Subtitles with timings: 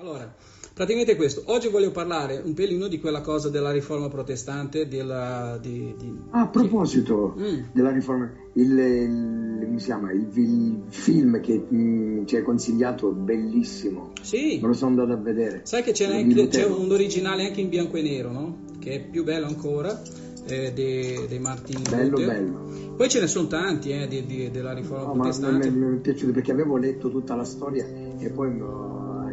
[0.00, 0.34] Allora,
[0.72, 1.42] praticamente questo.
[1.48, 4.88] Oggi voglio parlare un pelino di quella cosa della riforma protestante.
[4.88, 6.10] Della, di, di...
[6.30, 7.58] Ah, a proposito mm.
[7.72, 13.10] della riforma, il, il, mi chiama, il, il film che mh, mm, ci hai consigliato,
[13.10, 14.12] bellissimo.
[14.22, 14.58] Sì.
[14.62, 15.60] Me lo sono andato a vedere.
[15.64, 18.58] Sai che c'è, anche, c'è un originale anche in bianco e nero, no?
[18.78, 20.00] Che è più bello ancora.
[20.46, 22.26] Eh, dei, dei Martin bello Luther.
[22.26, 25.96] bello poi ce ne sono tanti eh, di, di, della riforma no, protestante mi, mi
[25.98, 27.86] è piaciuto perché avevo letto tutta la storia
[28.18, 28.50] e poi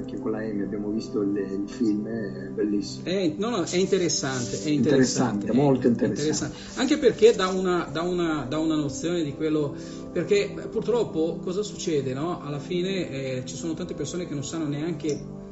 [0.07, 3.05] anche con la Amy abbiamo visto il, il film, è bellissimo.
[3.05, 6.21] È, no, no, è interessante, è interessante, interessante molto interessante.
[6.21, 6.79] interessante.
[6.79, 9.75] Anche perché dà una, dà, una, dà una, nozione di quello,
[10.13, 12.13] perché purtroppo cosa succede?
[12.13, 12.41] No?
[12.41, 15.45] Alla fine eh, ci sono tante persone che non sanno neanche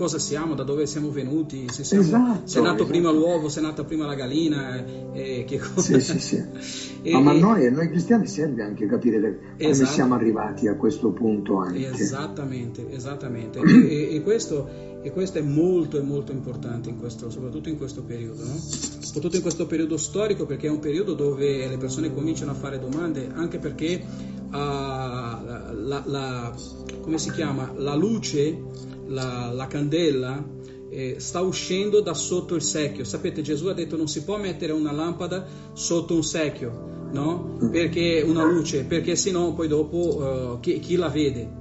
[0.00, 2.88] cosa siamo, da dove siamo venuti, se, siamo, esatto, se è nato esatto.
[2.88, 4.82] prima l'uovo, se è nata prima la gallina,
[5.12, 5.98] eh, che cosa...
[5.98, 6.44] Sì, sì, sì.
[7.02, 9.90] e, ma, ma noi, a noi cristiani serve anche capire come esatto.
[9.90, 11.90] siamo arrivati a questo punto anche.
[11.90, 13.60] Esattamente, esattamente.
[13.60, 14.66] e, e, questo,
[15.02, 18.56] e, questo, è molto, molto importante, in questo, soprattutto in questo periodo, no?
[18.56, 22.78] soprattutto in questo periodo storico, perché è un periodo dove le persone cominciano a fare
[22.78, 24.02] domande, anche perché
[24.46, 26.54] uh, la, la,
[27.02, 27.70] come si chiama?
[27.76, 30.42] La luce la, la candela
[30.90, 33.04] eh, sta uscendo da sotto il secchio.
[33.04, 37.56] Sapete, Gesù ha detto non si può mettere una lampada sotto un secchio, no?
[37.70, 41.58] Perché una luce, perché sennò poi dopo uh, chi, chi, la vede?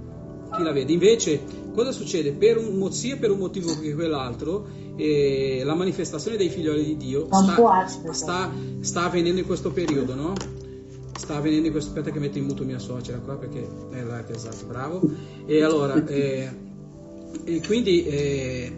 [0.55, 0.91] Chi la vede?
[0.91, 1.41] Invece,
[1.75, 2.31] cosa succede?
[2.33, 7.27] Per un, sia per un motivo che quell'altro, eh, la manifestazione dei figlioli di Dio
[7.31, 10.33] sta, sta, sta avvenendo in questo periodo, no?
[11.15, 14.23] sta avvenendo in questo aspetta che metto in muto mia suocera qua perché è là
[14.23, 15.01] che esatto bravo
[15.45, 16.49] e allora eh,
[17.43, 18.71] e quindi eh,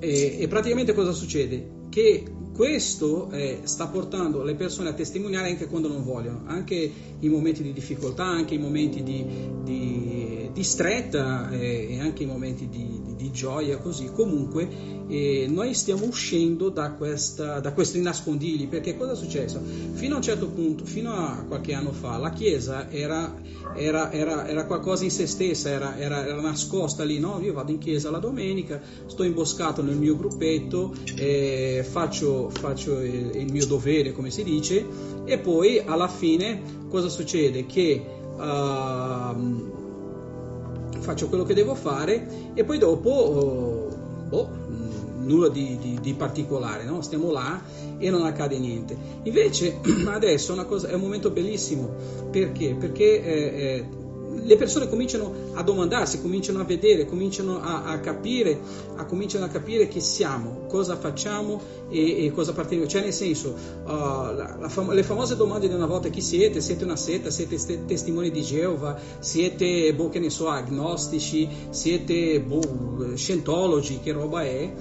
[0.00, 1.76] eh, e praticamente cosa succede?
[1.88, 7.30] Che questo eh, sta portando le persone a testimoniare anche quando non vogliono, anche in
[7.30, 9.24] momenti di difficoltà, anche in momenti di,
[9.62, 14.10] di, di stretta eh, e anche in momenti di, di gioia, così.
[14.12, 14.68] Comunque
[15.08, 19.60] eh, noi stiamo uscendo da, questa, da questi nascondigli, perché cosa è successo?
[19.92, 23.34] Fino a un certo punto, fino a qualche anno fa, la Chiesa era,
[23.74, 27.40] era, era, era qualcosa in se stessa, era, era, nascosta lì, no?
[27.40, 33.32] Io vado in chiesa la domenica, sto imboscato nel mio gruppetto, eh, faccio faccio, il,
[33.34, 34.86] il, mio dovere, come si dice,
[35.24, 37.66] e poi alla fine cosa succede?
[37.66, 38.04] Che
[38.36, 39.87] uh,
[41.00, 43.88] faccio quello che devo fare e poi dopo, oh,
[44.28, 44.50] boh,
[45.28, 47.02] nulla di, di, di particolare, no?
[47.02, 47.60] stiamo là
[47.98, 48.96] e non accade niente.
[49.24, 51.88] Invece adesso cosa, è un momento bellissimo
[52.30, 52.74] perché?
[52.74, 53.86] Perché eh, eh,
[54.42, 58.58] le persone cominciano a domandarsi, cominciano a vedere, cominciano a, a capire,
[58.96, 62.88] a, cominciano a capire chi siamo, cosa facciamo e, e cosa apparteniamo.
[62.88, 63.54] Cioè, nel senso,
[63.84, 66.60] uh, la, la fam- le famose domande di una volta: chi siete?
[66.60, 67.30] Siete una setta?
[67.30, 68.98] Siete st- testimoni di Geova?
[69.18, 71.48] Siete, boh, che ne so, agnostici?
[71.70, 74.00] Siete, boh, scientologi?
[74.00, 74.72] Che roba è?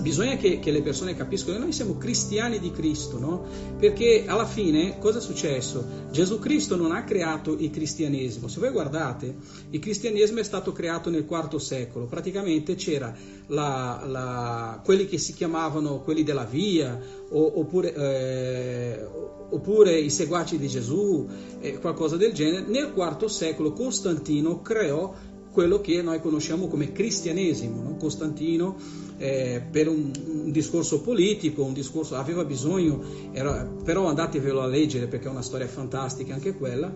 [0.00, 3.44] Bisogna che, che, le persone capiscano che noi siamo cristiani di Cristo, no?
[3.78, 5.84] Perché alla fine cosa è successo?
[6.10, 8.48] Gesù Cristo non ha creato il cristianesimo.
[8.48, 9.34] Se voi guardate,
[9.70, 12.06] il cristianesimo è stato creato nel IV secolo.
[12.06, 13.14] Praticamente c'era
[13.48, 16.98] la, la, quelli che si chiamavano quelli della via,
[17.30, 19.06] o, oppure, eh,
[19.50, 21.26] oppure, i seguaci di Gesù,
[21.60, 22.66] eh, qualcosa del genere.
[22.66, 25.14] Nel IV secolo Costantino creò
[25.56, 27.82] quello che noi conosciamo come cristianesimo.
[27.82, 27.96] No?
[27.96, 28.76] Costantino,
[29.18, 35.06] eh, per un, un, discorso politico, un discorso aveva bisogno, era, però andatevelo a leggere
[35.06, 36.92] perché è una storia fantastica anche quella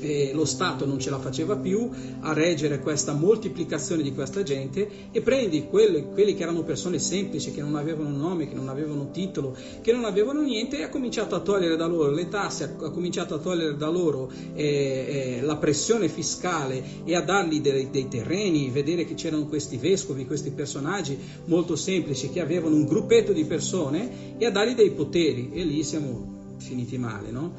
[0.00, 4.88] eh, lo Stato non ce la faceva più a reggere questa moltiplicazione di questa gente
[5.10, 9.10] e prendi quelli, quelli, che erano persone semplici, che non avevano nome, che non avevano
[9.10, 12.90] titolo, che non avevano niente e ha cominciato a togliere da loro le tasse, ha,
[12.90, 18.08] cominciato a togliere da loro eh, eh, la pressione fiscale e a dargli dei, dei
[18.08, 23.44] terreni, vedere che c'erano questi vescovi, questi personaggi molto semplici che avevano un gruppetto di
[23.44, 27.52] persone e a dargli dei poteri e lì siamo finiti male, no?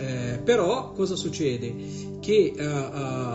[0.00, 1.74] Eh, però cosa succede?
[2.20, 2.60] Che uh,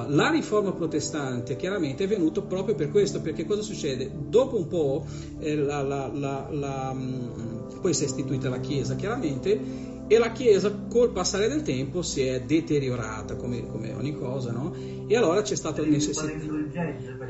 [0.09, 4.11] la riforma protestante chiaramente è venuta proprio per questo, perché cosa succede?
[4.27, 5.05] Dopo un po',
[5.39, 10.71] eh, la, la, la, um, poi si è istituita la Chiesa chiaramente e la Chiesa
[10.87, 14.73] col passare del tempo si è deteriorata come, come ogni cosa, no?
[15.07, 16.31] E allora c'è stata la necessità.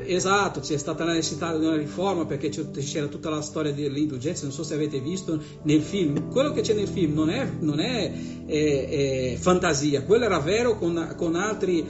[0.04, 4.44] Esatto, c'è stata la necessità di una riforma perché c'era tutta la storia dell'indulgenza.
[4.44, 6.30] Non so se avete visto nel film.
[6.30, 8.12] Quello che c'è nel film non è, non è,
[8.46, 11.86] è, è fantasia, quello era vero con, con, altri,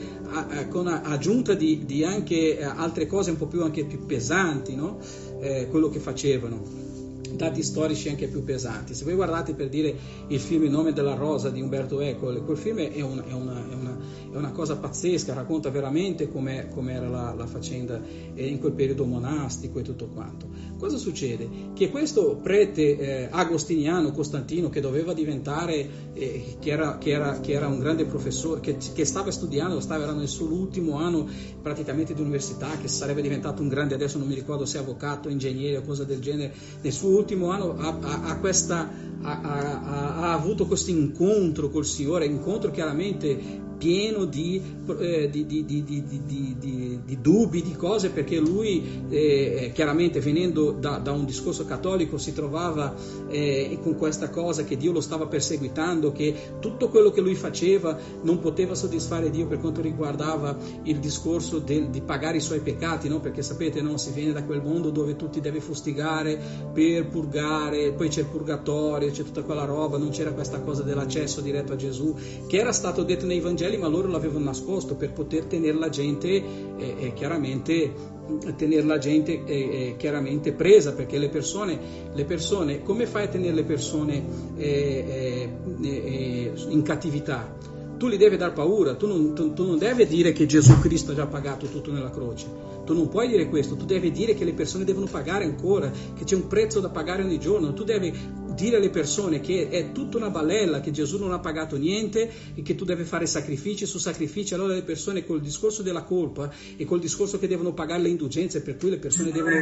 [0.69, 4.99] con aggiunta di, di, anche altre cose un po' più, più pesanti, no?
[5.39, 6.86] eh, quello che facevano.
[7.35, 8.93] Dati storici anche più pesanti.
[8.93, 9.95] Se voi guardate per dire
[10.27, 13.69] il film Il nome della rosa di Umberto Eco, quel film è una, è una,
[13.69, 13.97] è una,
[14.31, 17.99] è una cosa pazzesca, racconta veramente com'era la, la faccenda
[18.35, 20.47] in quel periodo monastico e tutto quanto.
[20.77, 21.49] Cosa succede?
[21.73, 27.53] Che questo prete eh, agostiniano, Costantino, che doveva diventare, eh, che, era, che, era, che,
[27.53, 31.27] era, un grande professore, che, che stava studiando, stava, era nel suo ultimo anno
[31.61, 35.77] praticamente di università, che sarebbe diventato un grande, adesso non mi ricordo se avvocato, ingegnere
[35.77, 38.89] o cosa del genere, nel suo ultimo anno ha, ha, ha, questa,
[39.21, 44.61] ha avuto questo incontro col Signore, incontro chiaramente pieno di,
[44.99, 51.25] eh, di, di, di, dubbi, di cose, perché lui eh, chiaramente venendo da, da, un
[51.25, 52.95] discorso cattolico si trovava
[53.27, 57.97] eh, con questa cosa che Dio lo stava perseguitando, che tutto quello che lui faceva
[58.23, 63.07] non poteva soddisfare Dio per quanto riguardava il discorso del, di pagare i suoi peccati,
[63.07, 63.19] no?
[63.19, 63.97] perché sapete no?
[63.97, 66.39] si viene da quel mondo dove tu ti devi fustigare
[66.73, 71.41] per purgare, poi c'è il purgatorio, c'è tutta quella roba, non c'era questa cosa dell'accesso
[71.41, 72.15] diretto a Gesù,
[72.47, 75.89] che era stato detto nei Vangeli Vangeli, ma loro l'avevano nascosto per poter tenere la
[75.89, 76.43] gente eh,
[76.77, 78.15] eh, chiaramente
[78.57, 81.79] tenere la gente eh, eh, chiaramente presa perché le persone,
[82.13, 84.25] le persone, come fai a tenere le persone
[84.57, 85.49] eh,
[85.81, 87.55] eh, in cattività?
[87.97, 91.13] Tu li devi dar paura, tu non, tu, tu non devi dire che Gesù Cristo
[91.13, 92.45] ha già pagato tutto nella croce,
[92.87, 96.23] tu non puoi dire questo, tu devi dire che le persone devono pagare ancora, che
[96.23, 98.13] c'è un prezzo da pagare ogni giorno, tu devi
[98.55, 102.61] dire alle persone che è tutta una balella, che Gesù non ha pagato niente e
[102.61, 106.85] che tu devi fare sacrifici su sacrifici, allora le persone col discorso della colpa e
[106.85, 109.57] col discorso che devono pagare le indulgenze, per cui le persone devono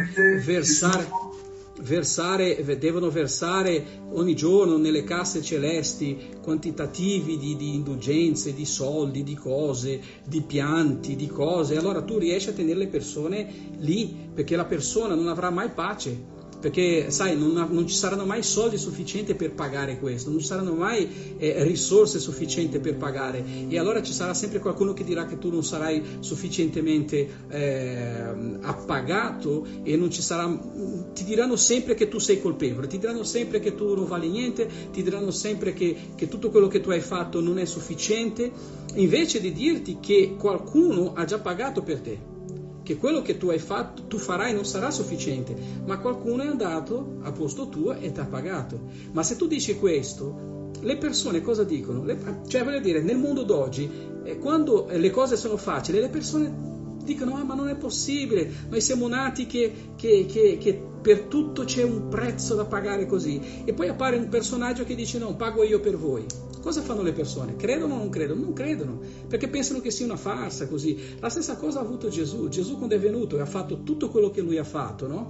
[0.46, 1.08] versare
[1.82, 9.36] versare, devono versare ogni giorno nelle casse celesti quantitativi di, di, indulgenze, di soldi, di
[9.36, 11.78] cose, di pianti, di cose.
[11.78, 13.48] Allora tu riesci a tenere le persone
[13.80, 16.34] lì perché la persona non avrà mai pace
[16.66, 20.74] perché sai non, non, ci saranno mai soldi sufficienti per pagare questo, non ci saranno
[20.74, 23.46] mai eh, risorse sufficienti per pagare.
[23.68, 29.64] E allora ci sarà sempre qualcuno che dirà che tu non sarai sufficientemente eh, appagato
[29.84, 30.48] e non ci sarà,
[31.14, 34.68] ti diranno sempre che tu sei colpevole, ti diranno sempre che tu non vali niente,
[34.92, 38.52] ti diranno sempre che, che tutto quello che tu hai fatto non è sufficiente,
[38.96, 42.34] invece di dirti che qualcuno ha già pagato per te
[42.86, 45.56] che quello che tu hai fatto, tu farai non sarà sufficiente,
[45.86, 48.80] ma qualcuno è andato a posto tuo e ti ha pagato.
[49.12, 52.04] Ma se tu dici questo, le persone cosa dicono?
[52.04, 53.90] Le, cioè, voglio dire, nel mondo d'oggi,
[54.24, 56.74] eh, quando le cose sono facili, le persone
[57.04, 61.66] dicono, ah, ma non è possibile, noi siamo nati che, che, che, che per tutto
[61.66, 63.40] c'è un prezzo da pagare così.
[63.64, 66.26] E poi appare un personaggio che dice, no, pago io per voi.
[66.64, 67.56] Cosa fanno le persone?
[67.56, 68.42] Credono o non credono?
[68.42, 71.00] Non credono, perché pensano che sia una farsa così.
[71.20, 72.48] La stessa cosa ha avuto Gesù.
[72.48, 75.30] Gesù quando è venuto e ha fatto tutto quello che lui ha fatto, no?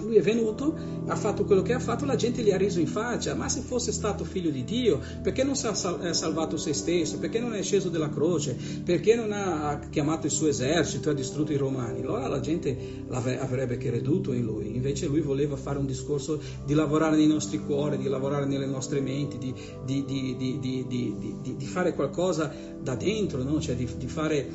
[0.00, 0.74] Lui è venuto,
[1.06, 3.60] ha fatto quello che ha fatto, la gente gli ha riso in faccia, ma se
[3.60, 7.62] fosse stato figlio di Dio, perché non si è salvato se stesso, perché non è
[7.62, 12.02] sceso dalla croce, perché non ha chiamato il suo esercito e ha distrutto i romani?
[12.02, 17.16] Allora la gente avrebbe creduto in lui, invece lui voleva fare un discorso di lavorare
[17.16, 19.54] nei nostri cuori, di lavorare nelle nostre menti, di,
[19.84, 23.60] di, di, di fare qualcosa da dentro, no?
[23.60, 24.48] cioè di, fare,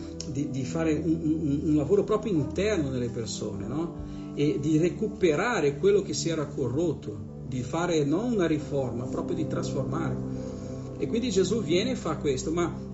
[0.64, 3.68] fare un, un, un, lavoro proprio interno nelle persone.
[3.68, 4.13] No?
[4.36, 9.48] E di recuperare quello che si era corrotto, di fare non una riforma, proprio di
[9.48, 10.18] trasformare.
[10.98, 12.92] E quindi Gesù viene e fa questo, ma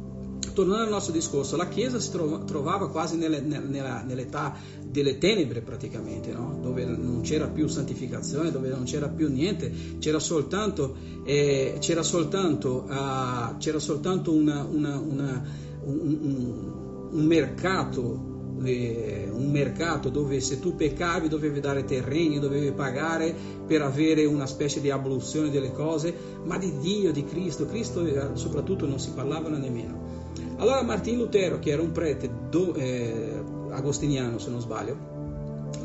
[0.53, 6.31] tornando al nostro discorso, la Chiesa si trovava quasi nelle, nella, nell'età delle tenebre praticamente,
[6.33, 6.57] no?
[6.61, 12.85] dove non c'era più santificazione, dove non c'era più niente, c'era soltanto, eh, c'era soltanto,
[12.89, 15.43] uh, c'era soltanto una, una, una,
[15.83, 18.28] un, un, un mercato
[18.61, 23.33] un mercato dove se tu peccavi dovevi dare terreni, dovevi pagare
[23.65, 26.13] per avere una specie di abluzione delle cose,
[26.43, 30.07] ma di Dio, di Cristo, Cristo eh, soprattutto non si parlavano nemmeno.
[30.57, 34.97] Allora Martin Lutero, che era un prete do, eh, agostiniano se non sbaglio,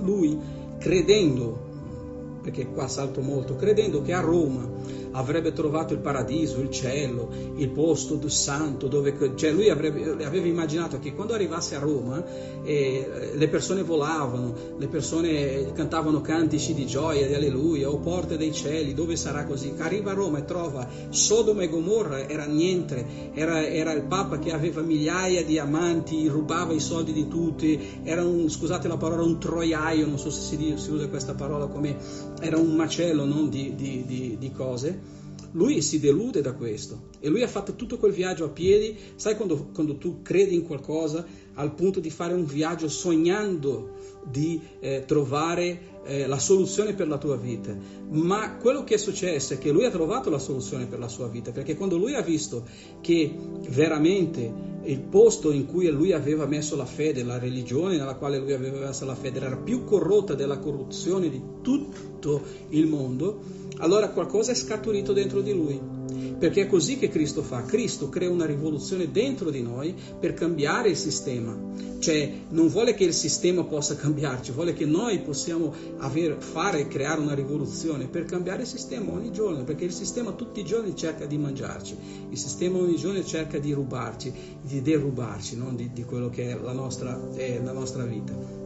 [0.02, 0.38] lui
[0.78, 4.73] credendo, perché qua salto molto, credendo che a Roma
[5.12, 10.46] avrebbe trovato il paradiso, il cielo, il posto del santo, dove, cioè lui avrebbe, aveva
[10.46, 12.22] immaginato che quando arrivasse a Roma
[12.62, 18.52] eh, le persone volavano, le persone cantavano cantici di gioia, di alleluia, o porte dei
[18.52, 19.74] cieli, dove sarà così?
[19.78, 24.52] Arriva a Roma e trova Sodoma e Gomorra, era niente, era, era il Papa che
[24.52, 29.38] aveva migliaia di amanti, rubava i soldi di tutti, era un, scusate la parola, un
[29.38, 31.96] troiaio, non so se si, si usa questa parola come,
[32.44, 35.22] era un macello non, di, di, di, di cose
[35.54, 39.36] lui si delude da questo e lui ha fatto tutto quel viaggio a piedi, sai
[39.36, 41.24] quando, quando tu credi in qualcosa,
[41.54, 47.18] al punto di fare un viaggio sognando di eh, trovare eh, la soluzione per la
[47.18, 47.74] tua vita.
[48.10, 51.28] Ma quello che è successo è che lui ha trovato la soluzione per la sua
[51.28, 52.64] vita, perché quando lui ha visto
[53.00, 53.34] che
[53.68, 58.52] veramente il posto in cui lui aveva messo la fede, la religione nella quale lui
[58.52, 63.40] aveva messo la fede era più corrotta della corruzione di tutto il mondo,
[63.78, 65.93] allora qualcosa è scaturito dentro di lui
[66.38, 67.62] perché è così che Cristo fa.
[67.62, 71.56] Cristo crea una rivoluzione dentro di noi per cambiare il sistema.
[71.98, 77.20] Cioè non vuole che il sistema possa cambiarci, vuole che noi possiamo aver, fare creare
[77.20, 81.24] una rivoluzione per cambiare il sistema ogni giorno, perché il sistema tutti i giorni cerca
[81.24, 81.96] di mangiarci,
[82.28, 85.72] il sistema ogni giorno cerca di rubarci, di derubarci no?
[85.72, 88.63] di, di, quello che è la nostra, è la nostra vita.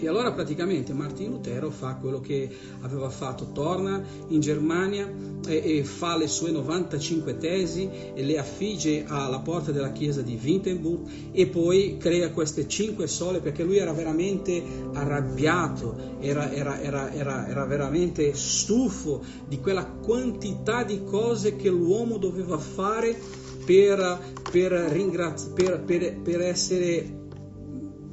[0.00, 2.48] E allora praticamente Martin Lutero fa quello che
[2.82, 5.10] aveva fatto, torna in Germania
[5.46, 10.38] e, e fa le sue 95 tesi e le affigge alla porta della chiesa di
[10.40, 17.48] Wittenberg e poi crea queste cinque sole perché lui era veramente arrabbiato, era, era, era,
[17.48, 23.16] era veramente stufo di quella quantità di cose che l'uomo doveva fare
[23.64, 27.26] per, per, ringrazi- per, per essere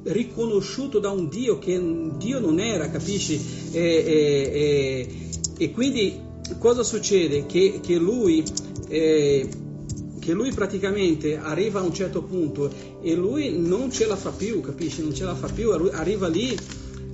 [0.05, 1.81] riconosciuto da un Dio che
[2.17, 3.39] Dio non era, capisci?
[3.71, 6.19] E, e, e, e quindi
[6.57, 7.45] cosa succede?
[7.45, 8.43] Che, che lui...
[8.87, 9.49] Eh,
[10.25, 12.67] che lui praticamente arriva a un certo punto
[12.99, 15.03] e lui non ce la fa più, capisci?
[15.03, 16.57] Non ce la fa più, arriva lì,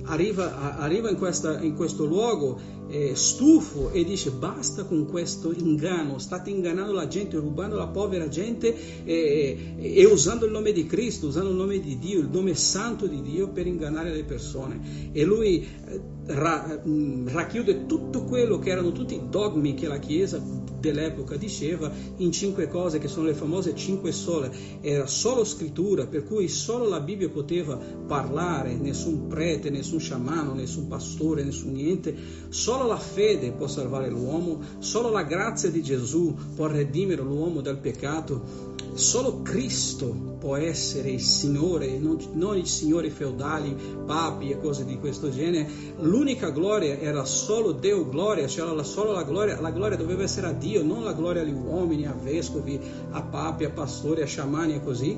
[0.04, 2.58] arriva, arriva in, questa, in questo luogo
[2.92, 8.28] eh, stufo e dice basta con questo inganno, state ingannando la gente, rubando la povera
[8.28, 12.54] gente eh, e usando il nome di Cristo, usando il nome di Dio, il nome
[12.54, 15.10] santo di Dio per ingannare le persone.
[15.12, 19.98] E lui eh, ra, mm, racchiude tutto quello che erano tutti i dogmi che la
[19.98, 20.40] Chiesa
[20.82, 24.52] dell'epoca diceva in cinque cose che sono le famose cinque sole.
[24.80, 30.88] Era solo scrittura, per cui solo la Bibbia poteva parlare, nessun prete, nessun sciamano, nessun
[30.88, 32.14] pastore, nessun niente,
[32.48, 37.60] solo Solo la fede può salvare l'uomo, solo la grazia di Gesù può redimere l'uomo
[37.60, 38.42] dal peccato,
[38.94, 40.08] solo Cristo
[40.40, 45.70] può essere il Signore, non, non i signori feudali, papi e cose di questo genere.
[46.00, 50.52] L'unica gloria era solo Deo gloria, cioè solo la gloria, la gloria doveva essere a
[50.52, 52.80] Dio, non la gloria agli uomini, a vescovi,
[53.12, 55.16] a papi, a pastori, a sciamani e così.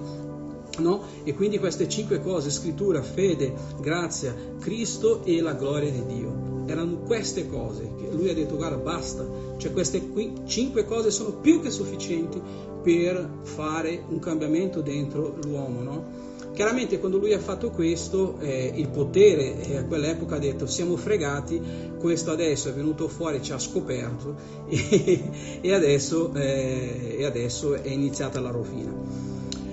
[0.81, 1.03] No?
[1.25, 6.99] E quindi queste cinque cose, scrittura, fede, grazia, Cristo e la gloria di Dio erano
[6.99, 11.61] queste cose che lui ha detto guarda basta, cioè queste qui, cinque cose sono più
[11.61, 12.41] che sufficienti
[12.83, 15.83] per fare un cambiamento dentro l'uomo.
[15.83, 16.33] No?
[16.53, 20.97] Chiaramente quando lui ha fatto questo, eh, il potere eh, a quell'epoca ha detto siamo
[20.97, 21.61] fregati,
[21.99, 24.37] questo adesso è venuto fuori, ci ha scoperto
[24.69, 28.93] e, e, adesso, eh, e adesso, è iniziata la rovina.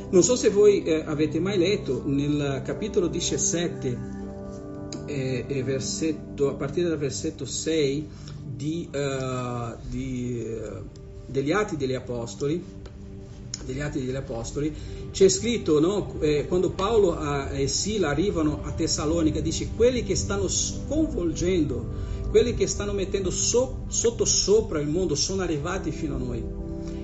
[0.09, 4.20] Non so se voi eh, avete mai letto nel capitolo 17
[5.11, 8.07] e, e versetto, a partire dal versetto 6
[8.55, 10.83] di, uh, di, uh,
[11.25, 12.63] degli Atti degli Apostoli,
[13.65, 14.73] degli Atti degli Apostoli,
[15.11, 20.47] c'è scritto, no, eh, quando Paolo e Sila arrivano a Tessalonica, dice quelli che stanno
[20.47, 26.43] sconvolgendo, quelli che stanno mettendo so, sotto sopra il mondo sono arrivati fino a noi.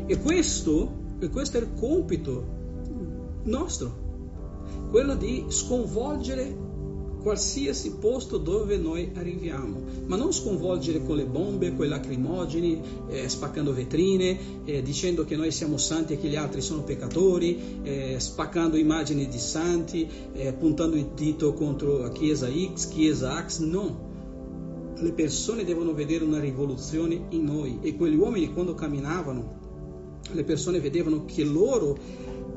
[0.07, 2.55] E questo, e questo è il compito
[3.43, 4.05] nostro,
[4.89, 6.66] quello di sconvolgere
[7.21, 13.27] qualsiasi posto dove noi arriviamo, ma non sconvolgere con le bombe, con i lacrimogeni, eh,
[13.27, 18.15] spaccando vetrine, eh, dicendo che noi siamo santi e che gli altri sono peccatori, eh,
[18.19, 24.05] spaccando immagini di santi, eh, puntando il dito contro la Chiesa X, Chiesa X, no.
[24.99, 29.65] Le persone devono vedere una rivoluzione in noi e quegli uomini quando camminavano,
[30.31, 31.97] le persone vedevano che loro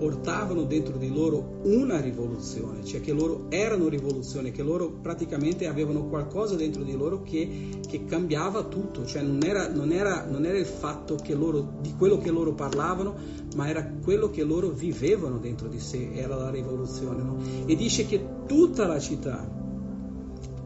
[0.00, 6.06] portavano dentro di loro una rivoluzione, cioè che loro erano rivoluzione, che loro praticamente avevano
[6.06, 10.56] qualcosa dentro di loro che, che cambiava tutto, cioè non era, non, era, non era,
[10.56, 13.14] il fatto loro, di quello che loro parlavano,
[13.56, 17.22] ma era quello che loro vivevano dentro di sé, era la rivoluzione.
[17.22, 17.36] No?
[17.66, 19.46] E dice che tutta la città,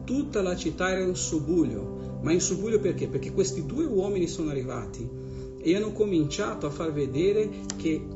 [0.05, 3.09] tutta la città era in subbuglio, ma in subbuglio perché?
[3.09, 5.23] Perché questi due uomini sono arrivati
[5.57, 8.14] e hanno cominciato a far vedere che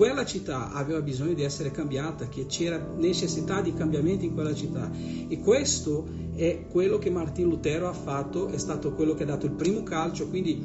[0.00, 4.90] quella città aveva bisogno di essere cambiata, che c'era necessità di cambiamenti in quella città.
[5.28, 9.44] E questo è quello che Martin Lutero ha fatto, è stato quello che ha dato
[9.44, 10.58] il primo calcio, quindi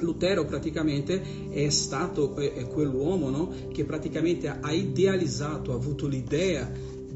[0.00, 3.54] Lutero praticamente è stato quell'uomo no?
[3.72, 6.68] che praticamente ha idealizzato, ha avuto l'idea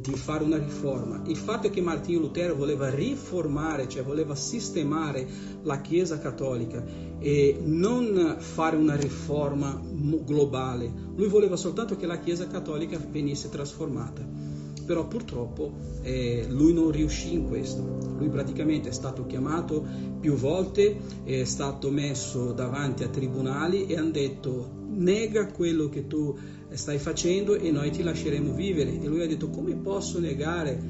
[0.03, 1.23] di fare una riforma.
[1.27, 5.27] Il fatto è che Martino Lutero voleva riformare, cioè voleva sistemare
[5.63, 6.85] la Chiesa cattolica
[7.19, 9.81] e non fare una riforma
[10.25, 10.93] globale.
[11.15, 14.43] Lui voleva soltanto che la Chiesa cattolica venisse trasformata.
[14.85, 17.99] però purtroppo eh, lui non riuscì in questo.
[18.19, 19.85] Lui praticamente è stato chiamato
[20.21, 26.37] più volte, è stato messo davanti a tribunali e hanno detto nega quello che tu
[26.77, 29.01] stai facendo e noi ti lasceremo vivere.
[29.01, 30.81] E lui ha detto come posso negare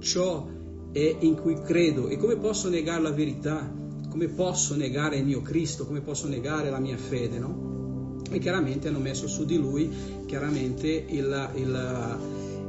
[0.00, 0.48] ciò
[0.94, 3.72] in cui credo e come posso negare la verità,
[4.10, 8.20] come posso negare il mio Cristo, come posso negare la mia fede, no?
[8.30, 9.90] E chiaramente hanno messo su di lui
[10.26, 12.18] chiaramente il, il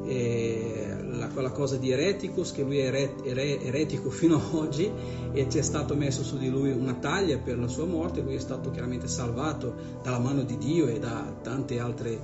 [0.05, 4.91] eh, la, quella cosa di ereticus, che lui è eret, eretico fino ad oggi
[5.31, 8.35] e ci è stato messo su di lui una taglia per la sua morte, lui
[8.35, 12.19] è stato chiaramente salvato dalla mano di Dio e da tante altre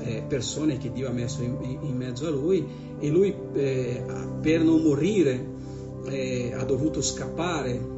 [0.00, 2.66] eh, persone che Dio ha messo in, in, mezzo a lui
[2.98, 4.04] e lui eh,
[4.40, 5.52] per non morire
[6.06, 7.92] eh, ha dovuto scappare,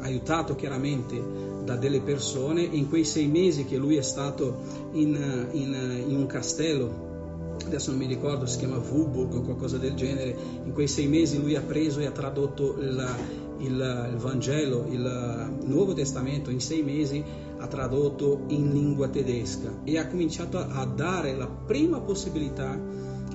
[0.00, 6.04] aiutato chiaramente da delle persone in quei sei mesi che lui è stato in, in,
[6.06, 7.05] in un castello
[7.66, 11.40] adesso non mi ricordo, si chiama Wuburg o qualcosa del genere, in quei sei mesi
[11.40, 13.16] lui ha preso e ha tradotto il,
[13.58, 17.22] il, il Vangelo, il Nuovo Testamento, in sei mesi
[17.58, 22.78] ha tradotto in lingua tedesca e ha cominciato a dare la prima possibilità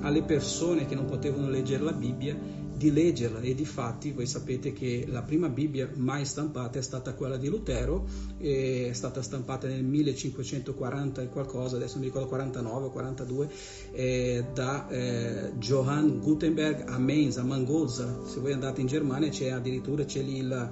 [0.02, 2.36] alle persone che non potevano leggere la Bibbia
[2.82, 3.40] di leggerla.
[3.42, 7.48] E di fatti voi sapete che la prima Bibbia mai stampata è stata quella di
[7.48, 8.08] Lutero,
[8.40, 13.50] è stata stampata nel 1540 e qualcosa, adesso mi ricordo 49 o 42,
[13.92, 19.50] eh, da eh, Johann Gutenberg a Mainz, a Mangoza, se voi andate in Germania c'è
[19.50, 20.72] addirittura c'è lì il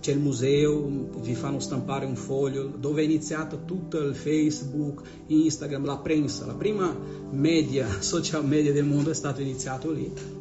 [0.00, 0.86] c'è il museo,
[1.22, 6.54] vi fanno stampare un foglio dove è iniziato tutto il Facebook, Instagram, la prensa, la
[6.54, 6.94] prima
[7.30, 10.37] media, social media del mondo è stato iniziato lì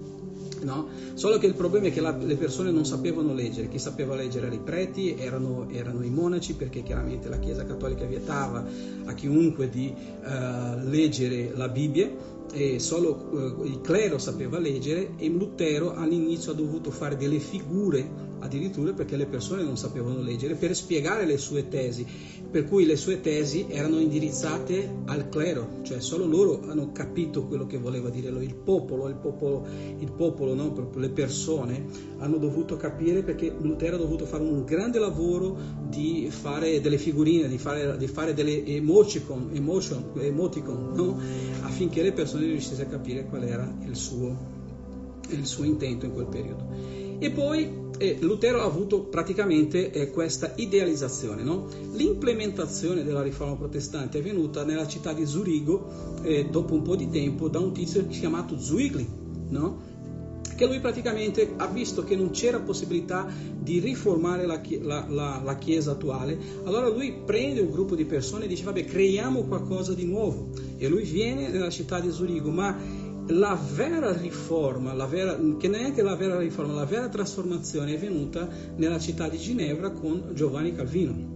[0.68, 0.90] No?
[1.14, 4.48] Solo che il problema è che la, le persone non sapevano leggere, chi sapeva leggere
[4.48, 8.66] erano i preti, erano, erano, i monaci, perché chiaramente la Chiesa Cattolica vietava
[9.06, 12.10] a chiunque di uh, leggere la Bibbia
[12.52, 18.27] e solo uh, il clero sapeva leggere e Lutero all'inizio ha dovuto fare delle figure
[18.39, 22.06] addirittura perché le persone non sapevano leggere per spiegare le sue tesi
[22.50, 27.65] per cui le sue tesi erano indirizzate al clero cioè solo loro hanno capito quello
[27.65, 29.65] che voleva dire il popolo il popolo,
[29.97, 30.91] il popolo no?
[30.95, 31.86] le persone
[32.17, 35.58] hanno dovuto capire perché Lutero ha dovuto fare un grande lavoro
[35.89, 41.19] di fare delle figurine di fare, di fare delle emoticon, emotion, emoticon no?
[41.62, 44.36] affinché le persone riuscissero a capire qual era il suo,
[45.30, 46.67] il suo intento in quel periodo.
[47.19, 51.44] E poi eh, Lutero ha avuto praticamente eh, questa idealizzazione.
[51.44, 51.68] No?
[51.94, 57.10] L'implementazione della riforma protestante è venuta nella città di Zurigo eh, dopo un po' di
[57.10, 59.08] tempo da un tizio chiamato Zwingli,
[59.50, 59.96] no?
[60.58, 63.28] che lui praticamente ha visto che non c'era possibilità
[63.60, 68.46] di riformare la, la, la, la, Chiesa attuale, allora lui prende un gruppo di persone
[68.46, 72.76] e dice vabbè creiamo qualcosa di nuovo e lui viene nella città di Zurigo, ma
[73.30, 78.48] la vera riforma, la vera, che neanche la vera riforma, la vera trasformazione è venuta
[78.76, 81.36] nella città di Ginevra con Giovanni Calvino.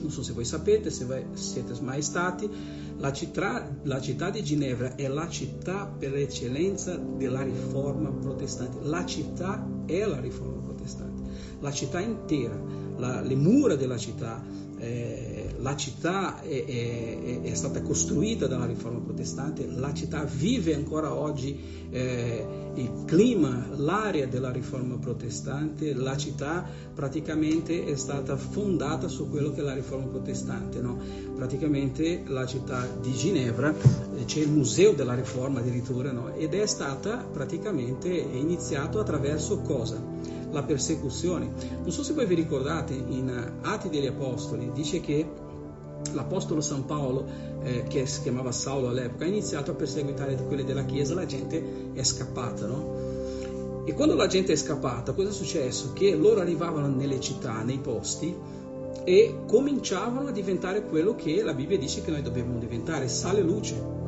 [0.00, 2.48] Non so se voi sapete, se voi siete mai stati,
[2.96, 8.78] la città, la città di Ginevra è la città per eccellenza della riforma protestante.
[8.82, 11.22] La città è la riforma protestante.
[11.60, 12.58] La città intera,
[12.96, 14.42] la, le mura della città,
[14.78, 21.14] eh, la città è, è, è, stata costruita dalla riforma protestante, la città vive ancora
[21.14, 29.28] oggi eh, il clima, l'aria della riforma protestante, la città praticamente è stata fondata su
[29.28, 30.80] quello che è la riforma protestante.
[30.80, 30.98] No?
[31.34, 36.32] Praticamente la città di Ginevra eh, c'è il museo della riforma addirittura no?
[36.34, 40.38] ed è stata praticamente iniziato attraverso cosa?
[40.52, 41.52] la persecuzione.
[41.80, 45.24] Non so se voi vi ricordate in Atti degli Apostoli, dice che
[46.12, 47.24] l'Apostolo San Paolo,
[47.62, 51.90] eh, che si chiamava Saulo all'epoca, ha iniziato a perseguitare quelli della Chiesa, la gente
[51.92, 53.08] è scappata, no?
[53.84, 55.92] E quando la gente è scappata, cosa è successo?
[55.92, 58.34] Che loro arrivavano nelle città, nei posti,
[59.04, 63.98] e cominciavano a diventare quello che la Bibbia dice che noi dobbiamo diventare, sale luce.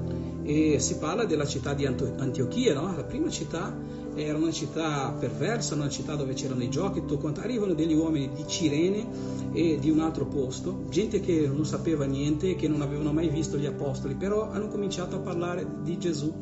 [0.44, 2.94] E si parla della città di Antiochia, no?
[2.94, 3.74] la prima città
[4.14, 7.02] era una città perversa, una città dove c'erano i giochi.
[7.36, 9.06] Arrivano degli uomini di Cirene
[9.52, 13.56] e di un altro posto, gente che non sapeva niente, che non avevano mai visto
[13.56, 16.32] gli apostoli, però hanno cominciato a parlare di Gesù.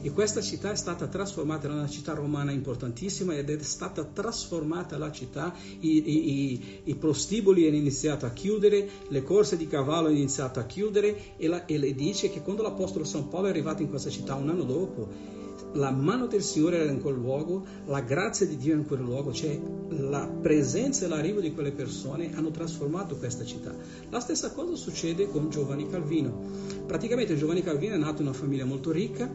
[0.00, 4.96] E questa città è stata trasformata in una città romana importantissima ed è stata trasformata
[4.96, 10.16] la città, i, i, i prostiboli hanno iniziato a chiudere, le corse di cavallo hanno
[10.16, 13.82] iniziato a chiudere e, la, e le dice che quando l'Apostolo San Paolo è arrivato
[13.82, 15.37] in questa città un anno dopo,
[15.74, 19.32] la mano del Signore era in quel luogo, la grazia di Dio in quel luogo,
[19.32, 19.58] cioè
[19.90, 23.74] la presenza e l'arrivo di quelle persone hanno trasformato questa città.
[24.10, 26.40] La stessa cosa succede con Giovanni Calvino.
[26.86, 29.30] Praticamente Giovanni Calvino è nato in una famiglia molto ricca,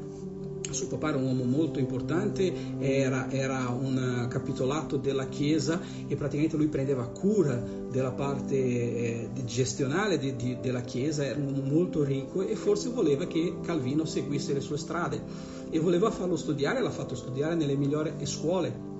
[0.73, 6.57] suo papà era un uomo molto importante, era, era, un capitolato della Chiesa e praticamente
[6.57, 7.55] lui prendeva cura
[7.89, 12.89] della parte eh, gestionale di, di, della Chiesa, era un uomo molto ricco e forse
[12.89, 17.75] voleva che Calvino seguisse le sue strade e voleva farlo studiare, l'ha fatto studiare nelle
[17.75, 18.91] migliori scuole.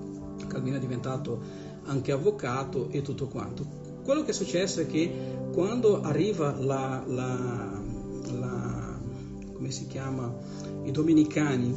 [0.48, 1.40] Calvino è diventato
[1.84, 3.64] anche avvocato e tutto quanto.
[4.02, 5.08] Quello che è successo è che
[5.52, 7.80] quando arriva la, la,
[8.40, 8.98] la
[9.52, 10.34] come si chiama,
[10.82, 11.74] i domenicani,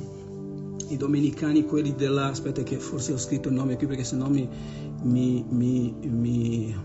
[0.87, 4.27] i domenicani quelli della, aspetta che forse ho scritto il nome qui perché se no
[4.29, 4.49] mi,
[5.03, 6.75] mi, mi, mi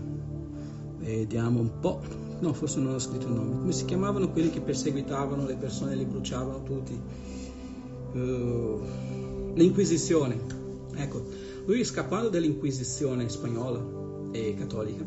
[0.99, 1.99] vediamo un po',
[2.41, 5.95] no forse non ho scritto il nome, come si chiamavano quelli che perseguitavano le persone,
[5.95, 6.97] le bruciavano tutti,
[8.13, 8.81] uh,
[9.53, 10.39] l'Inquisizione,
[10.95, 11.23] ecco,
[11.65, 15.05] lui scappando dall'Inquisizione spagnola e cattolica,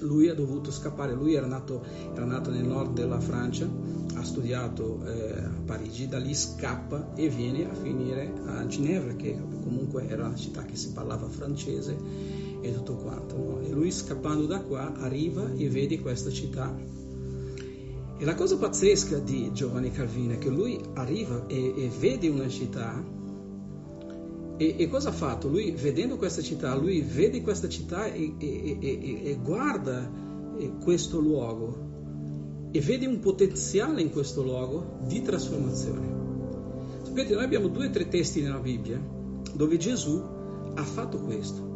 [0.00, 3.68] lui ha dovuto scappare, lui era nato, era nato nel nord della Francia,
[4.14, 9.38] ha studiato eh, a Parigi, da lì scappa e viene a finire a Ginevra, che
[9.62, 11.96] comunque era una città che si parlava francese
[12.60, 13.36] e tutto quanto.
[13.36, 13.60] No?
[13.60, 16.74] E lui scappando da qua arriva e vede questa città.
[18.20, 22.48] E la cosa pazzesca di Giovanni Calvino è che lui arriva e, e vede una
[22.50, 23.02] città
[24.58, 25.48] e, e, cosa ha fatto?
[25.48, 30.12] Lui, vedendo questa città, lui vede questa città e, e, guarda
[30.82, 36.18] questo luogo e vede un potenziale in questo luogo di trasformazione.
[37.00, 39.02] Sapete, noi abbiamo due o tre testi nella Bibbia
[39.54, 40.22] dove Gesù
[40.74, 41.69] ha fatto questo.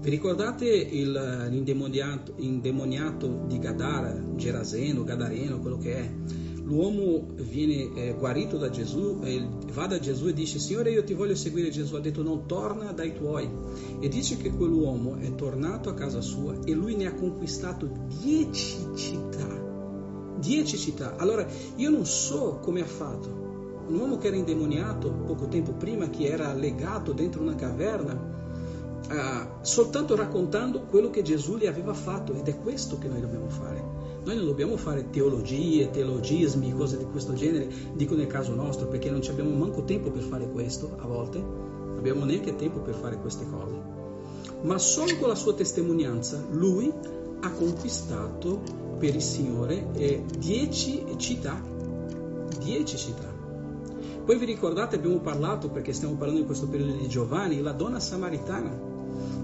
[0.00, 6.10] Vi ricordate il, l'indemoniato indemoniato di Gadara, Geraseno, Gadareno, quello che è?
[6.70, 11.14] l'uomo viene eh, guarito da Gesù, eh, va da Gesù e dice Signore io ti
[11.14, 13.50] voglio seguire, Gesù ha detto non torna dai tuoi
[13.98, 17.90] e dice che quell'uomo è tornato a casa sua e lui ne ha conquistato
[18.22, 21.16] dieci città, dieci città.
[21.16, 23.28] Allora io non so come ha fatto,
[23.88, 28.39] un uomo che era indemoniato poco tempo prima, che era legato dentro una caverna,
[29.10, 33.48] Uh, soltanto raccontando quello che Gesù gli aveva fatto ed è questo che noi dobbiamo
[33.48, 33.82] fare.
[34.22, 39.10] Noi non dobbiamo fare teologie, teologismi, cose di questo genere, dico nel caso nostro, perché
[39.10, 43.18] non abbiamo manco tempo per fare questo a volte, non abbiamo neanche tempo per fare
[43.18, 43.74] queste cose.
[44.62, 46.92] Ma solo con la sua testimonianza lui
[47.40, 48.62] ha conquistato
[48.96, 51.60] per il Signore eh, dieci città,
[52.60, 53.38] dieci città.
[54.24, 57.98] Poi vi ricordate, abbiamo parlato, perché stiamo parlando in questo periodo di Giovanni, la donna
[57.98, 58.89] samaritana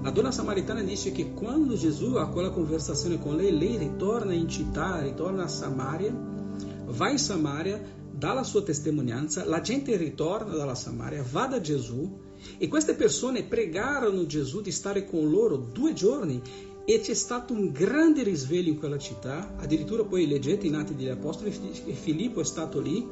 [0.07, 4.49] la donna samaritana dice che quando Gesù ha quella conversazione con lei, lei ritorna in
[4.49, 10.77] città, ritorna a Samaria, va in Samaria, dà la sua testimonianza, la gente ritorna dalla
[10.77, 12.21] Samaria, va da Gesù
[12.57, 16.41] e queste persone pregarono Gesù di stare con loro due giorni
[16.85, 21.09] e c'è stato un grande risveglio in quella città, addirittura poi leggete in Atti degli
[21.09, 23.05] Apostoli, Filippo è stato lì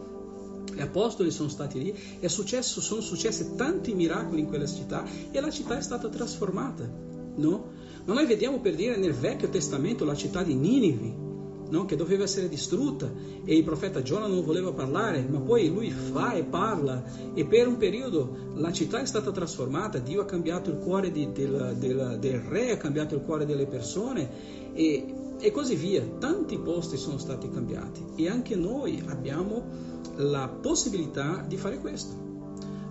[0.74, 5.40] gli apostoli sono stati lì, è successo, sono successi tanti miracoli in quella città e
[5.40, 6.88] la città è stata trasformata.
[7.36, 7.72] No?
[8.04, 11.24] Ma noi vediamo per dire nel Vecchio Testamento la città di Ninive,
[11.70, 11.84] no?
[11.84, 13.10] che doveva essere distrutta
[13.44, 17.02] e il profeta Giona non voleva parlare, ma poi lui fa e parla
[17.34, 21.32] e per un periodo la città è stata trasformata, Dio ha cambiato il cuore di,
[21.32, 26.04] del, del, del, re, ha cambiato il cuore delle persone e, e così via.
[26.18, 32.22] Tanti posti sono stati cambiati e anche noi abbiamo la possibilità di fare questo.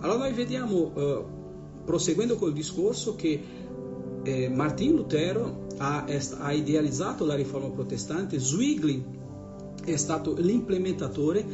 [0.00, 1.24] Allora noi vediamo, eh,
[1.84, 3.42] proseguendo col discorso, che
[4.22, 9.02] eh, Martin Lutero ha, ha, idealizzato la riforma protestante, Zwingli
[9.84, 11.44] è stato l'implementatore,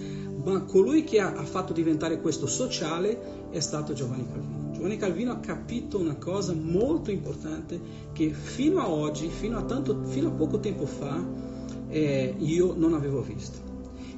[0.45, 4.73] ma colui che ha, ha fatto diventare questo sociale è stato Giovanni Calvino.
[4.73, 7.81] Giovanni Calvino ha capito una cosa molto importante
[8.13, 11.23] che fino a oggi, fino a, tanto, fino a poco tempo fa,
[11.89, 13.70] eh, io non avevo visto.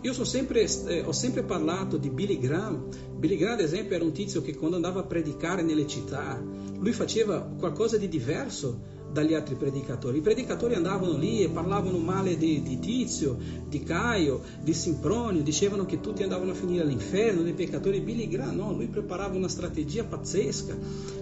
[0.03, 2.88] Io sempre, eh, ho sempre parlato di Billy Graham.
[3.17, 6.43] Billy Graham, ad esempio, era un tizio che quando andava a predicare nelle città,
[6.79, 10.18] lui faceva qualcosa di diverso dagli altri predicatori.
[10.18, 13.37] I predicatori andavano lì e parlavano male di, di Tizio,
[13.68, 18.01] di Caio, di Simpronio, dicevano che tutti andavano a finire all'inferno, dei peccatori.
[18.01, 20.77] Billy Graham, no, lui preparava una strategia pazzesca.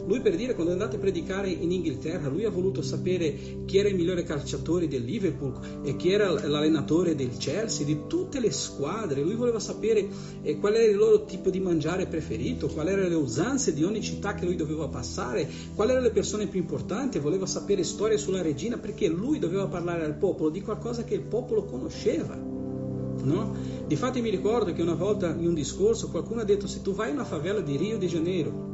[0.07, 3.79] Lui per dire, quando è andato a predicare in Inghilterra, lui ha voluto sapere chi
[3.79, 8.51] era il migliore calciatore del Liverpool e chi era l'allenatore del Chelsea, di tutte le
[8.51, 9.23] squadre.
[9.23, 10.09] Lui voleva sapere
[10.43, 14.03] eh, qual era il loro tipo di mangiare preferito, quali erano le usanze di ogni
[14.03, 18.19] città che lui doveva passare, quali erano le persone più importanti, voleva sapere le storie
[18.19, 22.37] sulla regina perché lui doveva parlare al popolo di qualcosa che il popolo conosceva.
[22.37, 23.55] No?
[23.87, 27.09] Difatti mi ricordo che una volta in un discorso qualcuno ha detto se tu vai
[27.09, 28.69] in una favela di Rio de Janeiro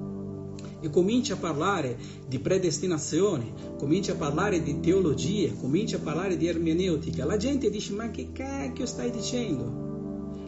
[0.80, 6.46] e cominci a parlare di predestinazione, cominci a parlare di teologia, cominci a parlare di
[6.46, 9.85] ermeneutica, la gente dice ma che cacchio stai dicendo?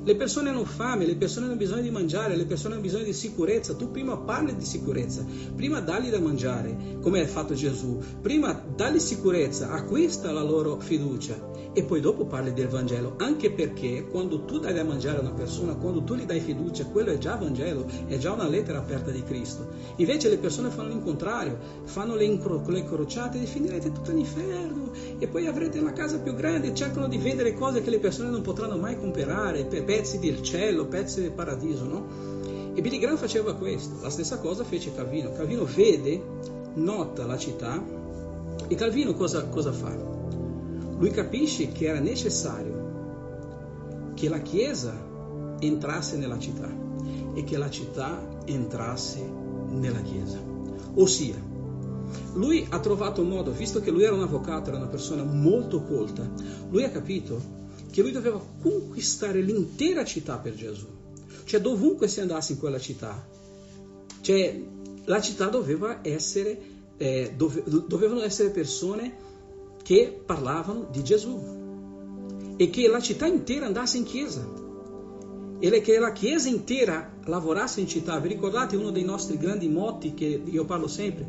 [0.08, 3.12] Le persone hanno fame, le persone hanno bisogno di mangiare, le persone hanno bisogno di
[3.12, 3.74] sicurezza.
[3.74, 5.22] Tu prima parli di sicurezza,
[5.54, 7.98] prima dagli da mangiare, come ha fatto Gesù.
[8.22, 13.16] Prima dagli sicurezza, acquista la loro fiducia e poi dopo parli del Vangelo.
[13.18, 16.86] Anche perché quando tu dai da mangiare a una persona, quando tu gli dai fiducia,
[16.86, 19.68] quello è già Vangelo, è già una lettera aperta di Cristo.
[19.96, 25.28] Invece le persone fanno l'incontrario, fanno le, incro- le crociate e finirete tutto all'inferno e
[25.28, 28.42] poi avrete una casa più grande e cercano di vendere cose che le persone non
[28.42, 29.66] potranno mai comprare,
[29.98, 32.06] pezzi del cielo, pezzi del paradiso, no?
[32.72, 35.32] E Billy Graham faceva questo, la stessa cosa fece Calvino.
[35.32, 36.22] Calvino vede,
[36.74, 37.84] nota la città
[38.68, 39.92] e Calvino cosa, cosa fa?
[40.96, 44.94] Lui capisce che era necessario che la Chiesa
[45.58, 46.72] entrasse nella città
[47.34, 49.20] e che la città entrasse
[49.70, 50.38] nella Chiesa.
[50.94, 51.42] Ossia,
[52.34, 55.82] lui ha trovato un modo, visto che lui era un avvocato, era una persona molto
[55.82, 56.30] colta,
[56.70, 57.56] lui ha capito
[57.90, 60.86] che lui doveva conquistare l'intera città per Gesù.
[61.44, 63.26] Cioè dovunque si andasse in quella città,
[64.20, 64.60] cioè
[65.04, 66.60] la città doveva essere,
[66.98, 69.26] eh, dove, dovevano essere persone
[69.82, 74.46] che parlavano di Gesù e che la città intera andasse in chiesa
[75.60, 78.18] e che la chiesa intera lavorasse in città.
[78.18, 81.26] Vi ricordate uno dei nostri grandi motti che io parlo sempre?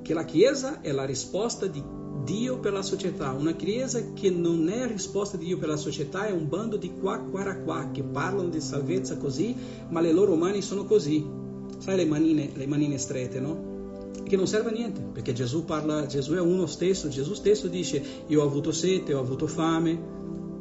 [0.00, 1.82] Che la chiesa è la risposta di
[2.24, 3.32] Dio per la società.
[3.32, 6.92] Una chiesa che non è risposta di Dio per la società è un bando di
[6.98, 9.54] qua, qua, qua che parlano di salvezza così,
[9.90, 11.24] ma le loro mani sono così.
[11.78, 14.10] Sai le manine, le manine strette, no?
[14.24, 18.02] Che non serve a niente, perché Gesù parla, Gesù è uno stesso, Gesù stesso dice
[18.26, 20.12] io ho avuto sete, ho avuto fame.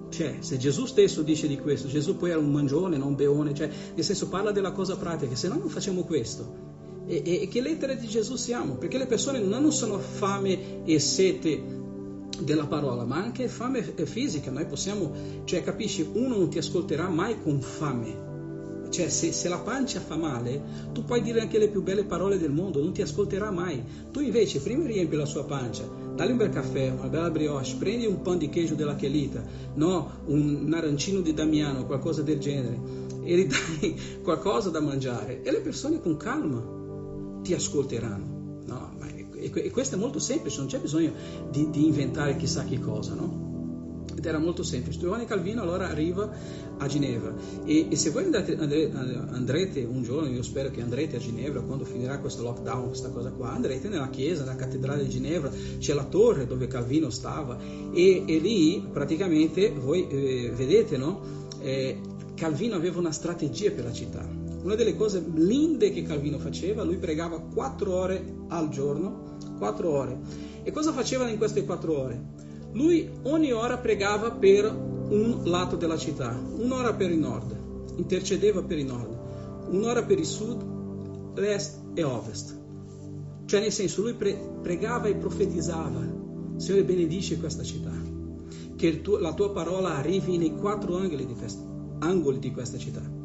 [0.09, 3.53] Cioè, se Gesù stesso dice di questo, Gesù poi era un mangione, non un beone,
[3.53, 6.72] cioè, nel senso parla della cosa pratica, se no non facciamo questo.
[7.05, 8.75] E, e, che lettere di Gesù siamo?
[8.75, 11.81] Perché le persone non sono fame e sete
[12.39, 14.51] della parola, ma anche fame fisica.
[14.51, 15.11] Noi possiamo,
[15.43, 18.31] cioè, capisci, uno non ti ascolterà mai con fame.
[18.89, 20.61] Cioè, se, se, la pancia fa male,
[20.93, 23.83] tu puoi dire anche le più belle parole del mondo, non ti ascolterà mai.
[24.11, 25.83] Tu invece, prima riempi la sua pancia,
[26.15, 29.43] dagli un bel caffè, una bella brioche, prendi un pan di queijo della Chelita,
[29.75, 32.79] no, un arancino di Damiano, qualcosa del genere,
[33.23, 33.47] e gli
[33.79, 35.41] dai qualcosa da mangiare.
[35.41, 36.81] E le persone con calma
[37.43, 38.41] ti ascolteranno.
[38.65, 38.95] No?
[39.35, 41.11] E, e, questo è molto semplice, non c'è bisogno
[41.51, 43.51] di, di inventare chissà che cosa, no?
[44.15, 44.99] Ed era molto semplice.
[44.99, 46.31] Giovanni Calvino allora arriva
[46.77, 47.33] a Ginevra
[47.65, 51.83] e, e se voi andate, andrete un giorno, io spero che andrete a Ginevra quando
[51.83, 56.05] finirà questo lockdown, questa cosa qua, andrete nella chiesa, nella cattedrale di Ginevra, c'è la
[56.05, 57.57] torre dove Calvino stava
[57.93, 61.41] e, e lì praticamente voi eh, vedete, no?
[61.59, 61.99] Eh,
[62.35, 66.97] Calvino aveva una strategia per la città una delle cose linde che Calvino faceva, lui
[66.97, 70.19] pregava quattro ore al giorno, quattro ore.
[70.63, 72.31] E cosa faceva in queste quattro ore?
[72.71, 77.55] Lui ogni ora pregava per un lato della città, un'ora per il nord,
[77.97, 79.17] intercedeva per il nord,
[79.69, 82.61] un'ora per il sud, l'est e ovest.
[83.45, 86.21] Cioè nel senso lui pre- pregava e profetizzava,
[86.55, 87.91] Signore benedice questa città,
[88.75, 91.63] che tu- la tua parola arrivi nei quattro angoli di, questa,
[91.99, 93.22] angoli di questa città.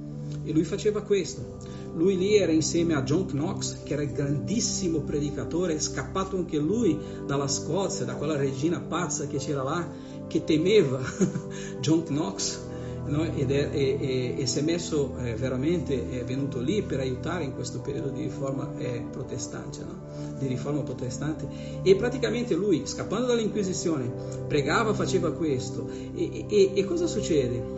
[0.49, 1.59] E lui faceva questo.
[1.95, 6.99] Lui lì era insieme a John Knox, che era il grandissimo predicatore, scappato anche lui
[7.27, 9.87] dalla Scozia, da quella regina pazza che c'era là,
[10.27, 11.03] che temeva
[11.81, 12.61] John Knox.
[13.09, 13.25] No?
[13.25, 17.45] Ed è, e, e, e, si è messo eh, veramente, è venuto lì per aiutare
[17.45, 20.39] in questo periodo di riforma eh, protestante, no?
[20.39, 21.47] di riforma protestante.
[21.83, 24.11] E praticamente lui, scappando dall'Inquisizione,
[24.47, 25.91] pregava, faceva questo.
[26.15, 27.77] E, e cosa succede?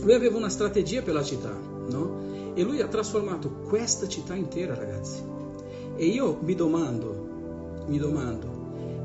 [0.00, 2.52] Lui aveva una strategia per la città no?
[2.54, 5.22] E lui ha trasformato questa città intera, ragazzi.
[5.96, 7.26] E io mi domando,
[7.86, 8.58] mi domando,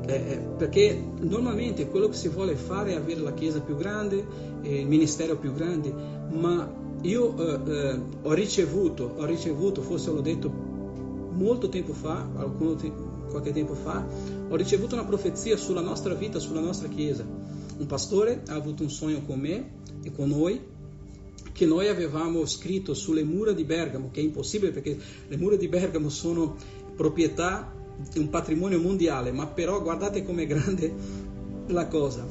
[0.06, 4.24] eh, eh, perché normalmente quello che si vuole fare è avere la chiesa più grande,
[4.62, 5.92] eh, il ministero più grande,
[6.30, 6.70] ma
[7.02, 10.50] io eh, eh, ho ricevuto, ho ricevuto, forse l'ho detto
[11.32, 12.28] molto tempo fa,
[12.78, 12.92] te-
[13.30, 14.06] qualche tempo fa,
[14.48, 17.24] ho ricevuto una profezia sulla nostra vita, sulla nostra chiesa.
[17.76, 20.60] Un pastore ha avuto un sogno con me e con noi
[21.54, 25.68] che noi avevamo scritto sulle mura di Bergamo, che è impossibile perché le mura di
[25.68, 26.56] Bergamo sono
[26.96, 27.72] proprietà
[28.12, 30.92] di un patrimonio mondiale, ma però guardate com'è grande
[31.68, 32.26] la cosa.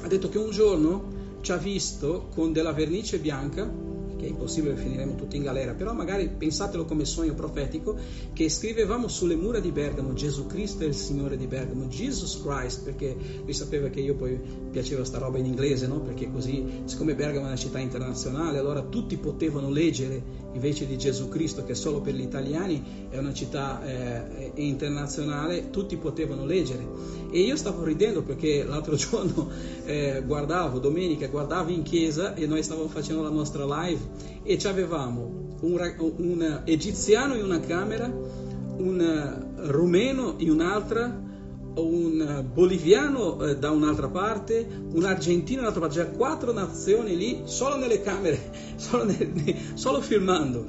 [0.00, 3.70] Ha detto che un giorno ci ha visto con della vernice bianca
[4.18, 7.96] che è impossibile finiremo tutti in galera, però magari pensatelo come sogno profetico
[8.32, 12.82] che scrivevamo sulle mura di Bergamo Gesù Cristo è il Signore di Bergamo, Jesus Christ,
[12.82, 14.38] perché lui sapeva che io poi
[14.70, 16.00] piaceva sta roba in inglese, no?
[16.00, 21.28] Perché così, siccome Bergamo è una città internazionale, allora tutti potevano leggere invece di Gesù
[21.28, 26.86] Cristo che solo per gli italiani è una città eh, internazionale, tutti potevano leggere.
[27.30, 29.48] E io stavo ridendo perché l'altro giorno
[29.84, 34.07] eh, guardavo, domenica guardavo in chiesa e noi stavamo facendo la nostra live
[34.42, 41.26] e avevamo un, un egiziano in una camera, un rumeno in un'altra,
[41.74, 47.76] un boliviano eh, da un'altra parte, un argentino dall'altra parte, cioè quattro nazioni lì solo
[47.76, 48.40] nelle camere,
[48.76, 50.64] solo, nel, solo filmando.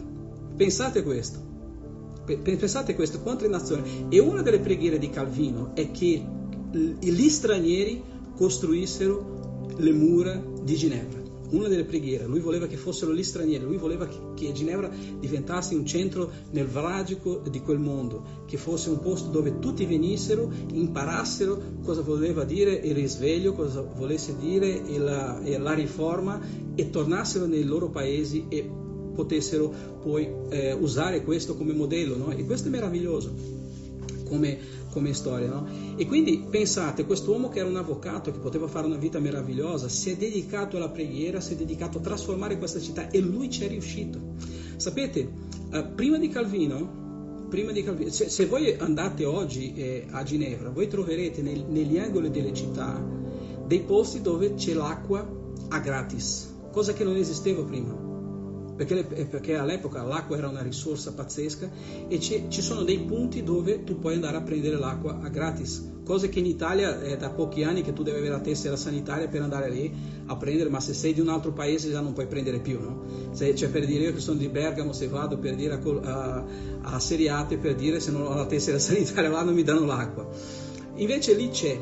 [0.56, 1.48] Pensate questo.
[2.44, 4.06] Pensate questo, quante nazioni.
[4.10, 6.24] E una delle preghiere di Calvino è che
[6.72, 8.04] gli stranieri
[8.36, 11.19] costruissero le mura di Ginevra
[11.52, 15.86] una delle preghiere, lui voleva che fossero gli stranieri, lui voleva che, Ginevra diventasse un
[15.86, 22.44] centro nevralgico di quel mondo, che fosse un posto dove tutti venissero, imparassero cosa voleva
[22.44, 26.40] dire il risveglio, cosa volesse dire la, la riforma
[26.76, 28.70] e tornassero nei loro paesi e
[29.14, 32.16] potessero poi eh, usare questo come modello.
[32.16, 32.32] No?
[32.32, 33.60] E questo è meraviglioso
[34.30, 34.58] come,
[34.90, 35.50] come storia.
[35.50, 35.68] No?
[35.96, 40.12] E quindi pensate, quest'uomo che era un avvocato, che poteva fare una vita meravigliosa, si
[40.12, 43.68] è dedicato alla preghiera, si è dedicato a trasformare questa città e lui ci è
[43.68, 44.20] riuscito.
[44.78, 45.30] Sapete,
[45.72, 50.70] eh, prima di Calvino, prima di Calvino se, se, voi andate oggi eh, a Ginevra,
[50.70, 53.18] voi troverete nel, negli angoli delle città
[53.66, 55.28] dei posti dove c'è l'acqua
[55.70, 58.09] a gratis, cosa che non esisteva prima
[58.80, 61.70] perché, eh, perché, all'epoca l'acqua era una risorsa pazzesca
[62.08, 66.30] e ci sono dei punti dove tu puoi andare a prendere l'acqua a gratis, cose
[66.30, 69.42] che in Italia è da pochi anni che tu devi avere la tessera sanitaria per
[69.42, 69.94] andare lì
[70.28, 73.04] a prendere, ma se sei di un altro paese già non puoi prendere più, no?
[73.32, 76.46] Se, cioè per dire io che sono di Bergamo, se vado per dire a, a,
[76.84, 80.26] a Seriate, per dire se non ho la tessera sanitaria là non mi danno l'acqua.
[80.96, 81.78] Invece lì c'è,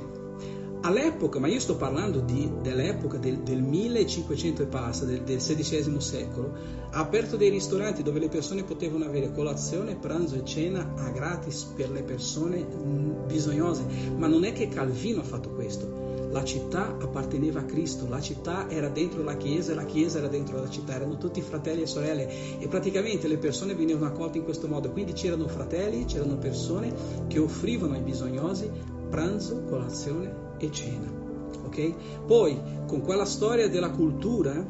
[0.81, 5.99] All'epoca, ma io sto parlando di, dell'epoca del, del, 1500 e passa, del, del XVI
[5.99, 6.53] secolo,
[6.91, 11.63] ha aperto dei ristoranti dove le persone potevano avere colazione, pranzo e cena a gratis
[11.75, 13.83] per le persone mm, bisognose.
[14.15, 16.05] Ma non è che Calvino ha fatto questo.
[16.29, 20.59] La città apparteneva a Cristo, la città era dentro la chiesa la chiesa era dentro
[20.59, 24.67] la città, erano tutti fratelli e sorelle e praticamente le persone venivano accolte in questo
[24.67, 24.91] modo.
[24.91, 26.93] Quindi c'erano fratelli, c'erano persone
[27.27, 28.69] che offrivano ai bisognosi
[29.09, 31.11] pranzo, colazione e cena.
[31.65, 31.93] Okay?
[32.25, 34.65] Poi con quella storia della cultura,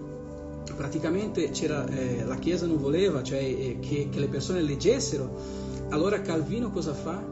[0.75, 6.69] praticamente eh, la Chiesa non voleva cioè, eh, che, che, le persone leggessero, allora Calvino
[6.71, 7.23] cosa fa?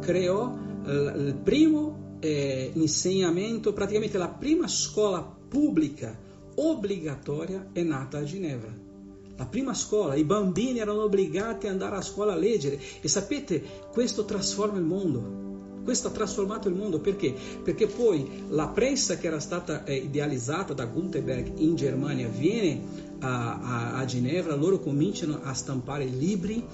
[0.00, 6.16] Creò eh, il primo eh, insegnamento, praticamente la prima scuola pubblica
[6.56, 8.82] obbligatoria è nata a Ginevra.
[9.36, 13.62] La prima scuola, i bambini erano obbligati ad andare a scuola a leggere e sapete,
[13.90, 15.43] questo trasforma il mondo.
[15.84, 17.34] Questo ha trasformato il mondo perché?
[17.62, 22.80] Perché poi la pressa che era stata eh, idealizzata da Gutenberg in Germania viene
[23.18, 26.64] a, a, a Ginevra, loro cominciano a stampare libri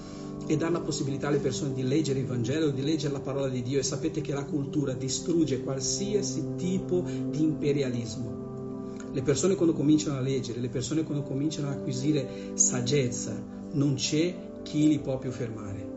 [0.47, 3.61] e dare la possibilità alle persone di leggere il Vangelo, di leggere la parola di
[3.61, 8.39] Dio e sapete che la cultura distrugge qualsiasi tipo di imperialismo.
[9.11, 13.35] Le persone quando cominciano a leggere, le persone quando cominciano a acquisire saggezza,
[13.73, 15.89] non c'è chi li può più fermare.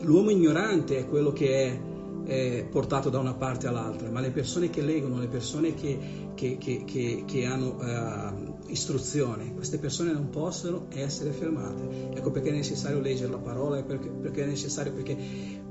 [0.00, 1.80] L'uomo ignorante è quello che è
[2.28, 5.98] eh, portato da una parte all'altra, ma le persone che leggono, le persone che,
[6.34, 12.10] che, che, che hanno uh, istruzione, queste persone non possono essere fermate.
[12.14, 15.16] Ecco perché è necessario leggere la parola, perché, perché è necessario perché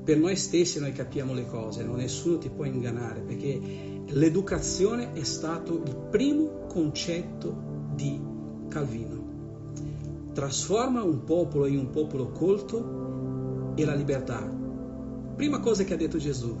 [0.02, 1.94] per noi stessi noi capiamo le cose, no?
[1.94, 3.60] nessuno ti può ingannare, perché
[4.06, 7.54] l'educazione è stato il primo concetto
[7.94, 8.20] di
[8.66, 9.26] Calvino.
[10.32, 14.57] Trasforma un popolo in un popolo colto e la libertà
[15.38, 16.52] Prima cosa che ha detto Gesù,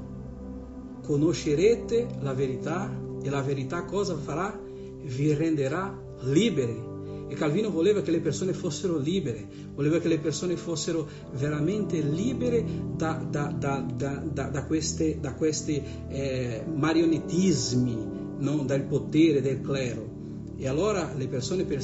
[1.02, 2.88] conoscerete la verità
[3.20, 4.56] e la verità cosa farà?
[5.02, 6.80] Vi renderà liberi.
[7.26, 12.64] E Calvino voleva che le persone fossero libere, voleva che le persone fossero veramente libere
[12.94, 18.06] da, da, da, da questi eh, marionettismi,
[18.38, 18.62] no?
[18.64, 20.08] dal potere del clero.
[20.56, 21.82] E allora le persone per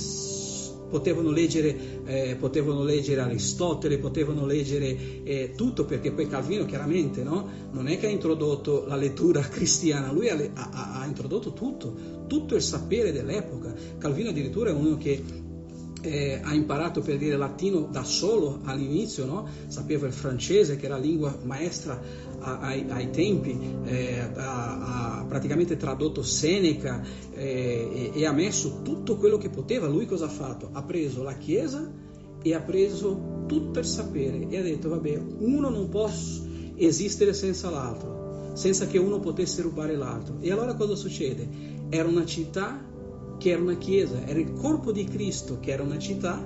[0.88, 7.48] potevano leggere, eh, potevano leggere Aristotele, potevano leggere eh, tutto, perché poi Calvino chiaramente no?
[7.72, 11.94] non è che ha introdotto la lettura cristiana, lui ha, ha, ha introdotto tutto,
[12.26, 13.74] tutto il sapere dell'epoca.
[13.98, 15.22] Calvino addirittura è uno che
[16.04, 19.46] eh, ha imparato per dire latino da solo all'inizio, no?
[19.68, 21.98] sapeva il francese che era lingua maestra
[22.40, 27.02] ai, ai, tempi, eh, ha, ha, praticamente tradotto Seneca
[27.32, 29.86] eh, e, e ha messo tutto quello che poteva.
[29.86, 30.68] Lui cosa ha fatto?
[30.72, 31.90] Ha preso la Chiesa
[32.42, 36.10] e ha preso tutto il sapere e ha detto, vabbè, uno non può
[36.76, 40.36] esistere senza l'altro, senza che uno potesse rubare l'altro.
[40.40, 41.48] E allora cosa succede?
[41.88, 42.92] Era una città
[43.38, 46.42] che era una chiesa, era il corpo di Cristo che era una città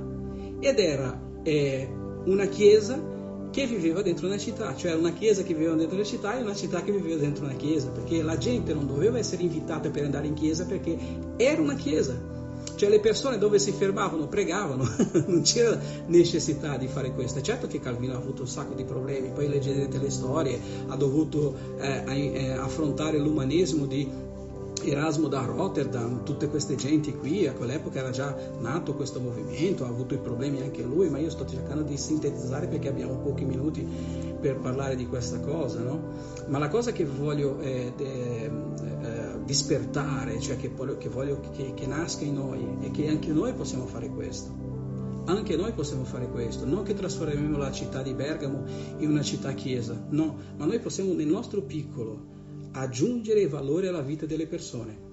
[0.60, 1.88] ed era eh,
[2.24, 3.16] una chiesa
[3.50, 6.54] che viveva dentro una città, cioè una chiesa che viveva dentro una città e una
[6.54, 10.26] città che viveva dentro una chiesa, perché la gente non doveva essere invitata per andare
[10.26, 10.96] in chiesa perché
[11.36, 12.36] era una chiesa.
[12.74, 14.84] Cioè le persone dove si fermavano pregavano,
[15.26, 17.40] non c'era necessità di fare questo.
[17.40, 21.56] Certo che Calvino ha avuto un sacco di problemi, poi leggerete le storie, ha dovuto
[21.80, 24.08] eh, eh affrontare l'umanesimo di
[24.84, 29.88] Erasmo da Rotterdam, tutte queste genti qui, a quell'epoca era già nato questo movimento, ha
[29.88, 33.86] avuto i problemi anche lui, ma io sto cercando di sintetizzare perché abbiamo pochi minuti
[34.40, 36.00] per parlare di questa cosa, no?
[36.46, 38.50] Ma la cosa che voglio eh, eh,
[39.44, 43.86] dispertare, cioè che, che voglio che, che nasca in noi, è che anche noi possiamo
[43.86, 44.66] fare questo
[45.24, 48.64] anche noi possiamo fare questo, non che trasformiamo la città di Bergamo
[48.96, 52.36] in una città chiesa, no, ma noi possiamo nel nostro piccolo
[52.72, 55.06] aggiungere valore alla vita delle persone.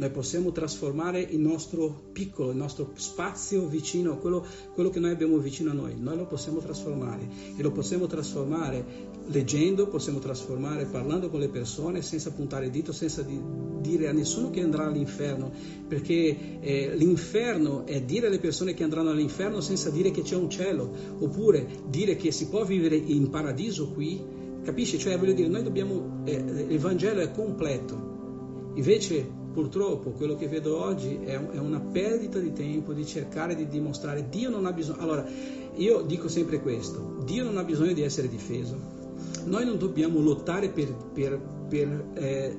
[0.00, 5.36] Noi possiamo trasformare il nostro piccolo, il nostro spazio vicino, quello, quello che noi abbiamo
[5.36, 11.28] vicino a noi, noi lo possiamo trasformare e lo possiamo trasformare leggendo, possiamo trasformare parlando
[11.28, 13.38] con le persone senza puntare il dito, senza di,
[13.82, 15.52] dire a nessuno che andrà all'inferno,
[15.86, 20.48] perché eh, l'inferno è dire alle persone che andranno all'inferno senza dire che c'è un
[20.48, 24.98] cielo, oppure dire che si può vivere in paradiso qui Capisci?
[24.98, 26.34] Cioè, voglio dire, noi dobbiamo, eh,
[26.68, 28.72] il Vangelo è completo.
[28.74, 33.66] Invece, purtroppo, quello che vedo oggi è, è, una perdita di tempo di cercare di
[33.66, 34.28] dimostrare.
[34.28, 35.00] Dio non ha bisogno.
[35.00, 35.26] Allora,
[35.74, 38.98] io dico sempre questo: Dio non ha bisogno di essere difeso.
[39.44, 42.58] Noi non dobbiamo lottare per, per, per, eh,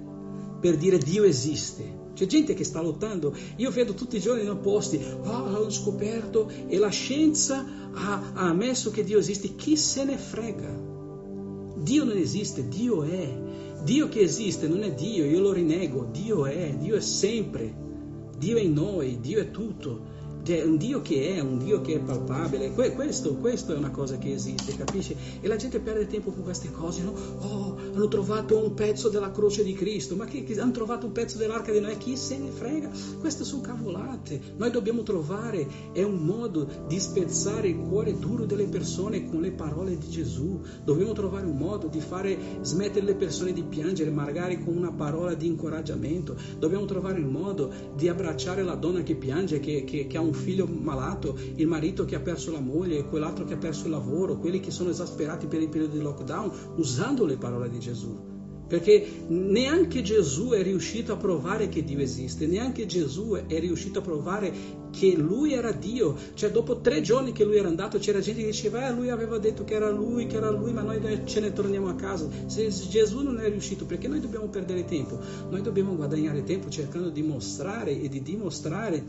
[0.60, 2.00] per dire Dio esiste.
[2.14, 6.52] C'è gente che sta lottando, io vedo tutti i giorni nei posti, oh, l'ho scoperto
[6.68, 11.01] e la scienza ha, ha ammesso che Dio esiste, chi se ne frega?
[11.82, 13.40] Dio non esiste, Dio è.
[13.84, 17.74] Dio che esiste non è Dio, io lo rinego, Dio è, Dio è sempre.
[18.38, 20.11] Dio è in noi, Dio è tutto
[20.44, 24.18] è un Dio che è, un Dio che è palpabile, questo, questo, è una cosa
[24.18, 25.16] che esiste, capisci?
[25.40, 27.14] E la gente perde tempo con queste cose, no?
[27.40, 31.12] Oh, hanno trovato un pezzo della croce di Cristo, ma che, che hanno trovato un
[31.12, 32.90] pezzo dell'arca di Noè, chi se ne frega?
[33.20, 38.66] Queste sono cavolate, noi dobbiamo trovare, è un modo di spezzare il cuore duro delle
[38.66, 43.54] persone con le parole di Gesù, dobbiamo trovare un modo di fare smettere le persone
[43.54, 48.76] di piangere, magari con una parola di incoraggiamento, dobbiamo trovare il modo di abbracciare la
[48.76, 52.22] donna che piange, che, che, che ha un un figlio malato, il marito che ha
[52.22, 55.70] perso la moglie, quell'altro che ha perso il lavoro, quelli che sono esasperati per il
[55.70, 58.30] periodo di lockdown, usando le parole di Gesù.
[58.72, 64.02] Perché neanche Gesù è riuscito a provare che Dio esiste, neanche Gesù è riuscito a
[64.02, 64.54] provare
[64.92, 66.16] che lui era Dio.
[66.36, 69.38] Cioè dopo tre giorni che lui era andato c'era gente che diceva, eh, lui aveva
[69.40, 72.30] detto che era lui, che era lui, ma noi ce ne torniamo a casa.
[72.46, 75.20] Se Gesù non è riuscito, perché noi dobbiamo perdere tempo?
[75.50, 79.04] Noi dobbiamo guadagnare tempo cercando di mostrare e di dimostrare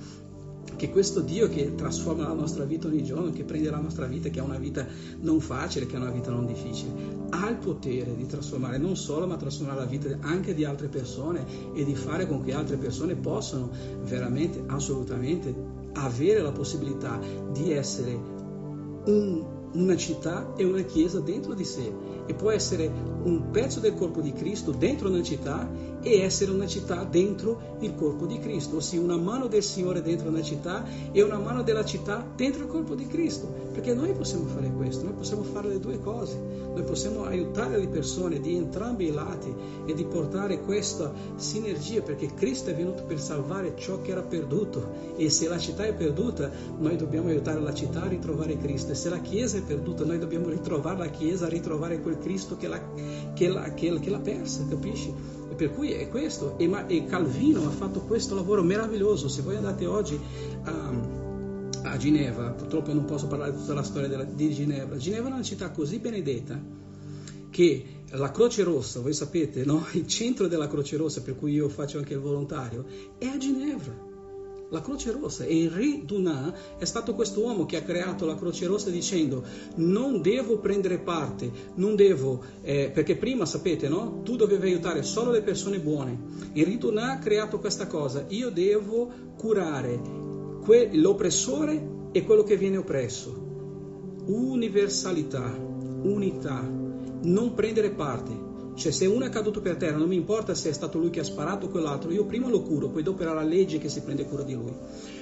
[0.76, 4.28] che questo Dio che trasforma la nostra vita ogni giorno, che prende la nostra vita,
[4.28, 4.86] che è una vita
[5.20, 6.90] non facile, che è una vita non difficile,
[7.30, 11.44] ha il potere di trasformare non solo, ma trasformare la vita anche di altre persone
[11.74, 13.70] e di fare con che altre persone possano
[14.04, 15.54] veramente, assolutamente,
[15.94, 17.20] avere la possibilità
[17.52, 18.12] di essere
[19.04, 21.92] un, una città e una chiesa dentro di sé
[22.32, 22.90] e può essere
[23.24, 25.68] un pezzo del corpo di Cristo dentro una città
[26.00, 30.28] e essere una città dentro il corpo di Cristo, ossia una mano del Signore dentro
[30.28, 34.46] una città e una mano della città dentro il corpo di Cristo, perché noi possiamo
[34.46, 39.06] fare questo, noi possiamo fare le due cose, noi possiamo aiutare le persone di entrambi
[39.06, 39.54] i lati
[39.84, 45.10] e di portare questa sinergia, perché Cristo è venuto per salvare ciò che era perduto.
[45.16, 48.92] E se la città è perduta, noi dobbiamo aiutare la città a ritrovare Cristo.
[48.92, 52.56] E se la Chiesa è perduta, noi dobbiamo ritrovare la Chiesa a ritrovare quel Cristo
[52.56, 52.80] che l'ha,
[53.34, 55.12] che l'ha, che l'ha persa, capisci?
[55.50, 59.28] E per cui è questo, e, e, Calvino ha fatto questo lavoro meraviglioso.
[59.28, 60.18] Se voi andate oggi
[60.62, 60.90] a,
[61.82, 65.32] a Ginevra, purtroppo non posso parlare di tutta la storia della, di Ginevra, Ginevra è
[65.32, 66.58] una città così benedetta
[67.50, 69.86] che la Croce Rossa, voi sapete, no?
[69.92, 72.86] il centro della Croce Rossa, per cui io faccio anche il volontario,
[73.18, 74.10] è a Ginevra
[74.72, 76.04] la Croce Rossa e il re
[76.78, 79.44] è stato questo uomo che ha creato la Croce Rossa dicendo
[79.76, 84.22] non devo prendere parte, non devo, eh, perché prima sapete no?
[84.22, 86.18] Tu dovevi aiutare solo le persone buone.
[86.54, 90.00] Il re ha creato questa cosa, io devo curare
[90.64, 93.50] que- l'oppressore e quello che viene oppresso.
[94.24, 95.54] Universalità,
[96.02, 96.66] unità,
[97.24, 98.41] non prendere parte.
[98.74, 101.20] Cioè, se uno è caduto per terra, non mi importa se è stato lui che
[101.20, 104.00] ha sparato o quell'altro, io prima lo curo, poi dopo era la legge che si
[104.00, 104.72] prende cura di lui.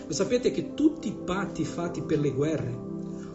[0.07, 2.79] Lo sapete che tutti i patti fatti per le guerre,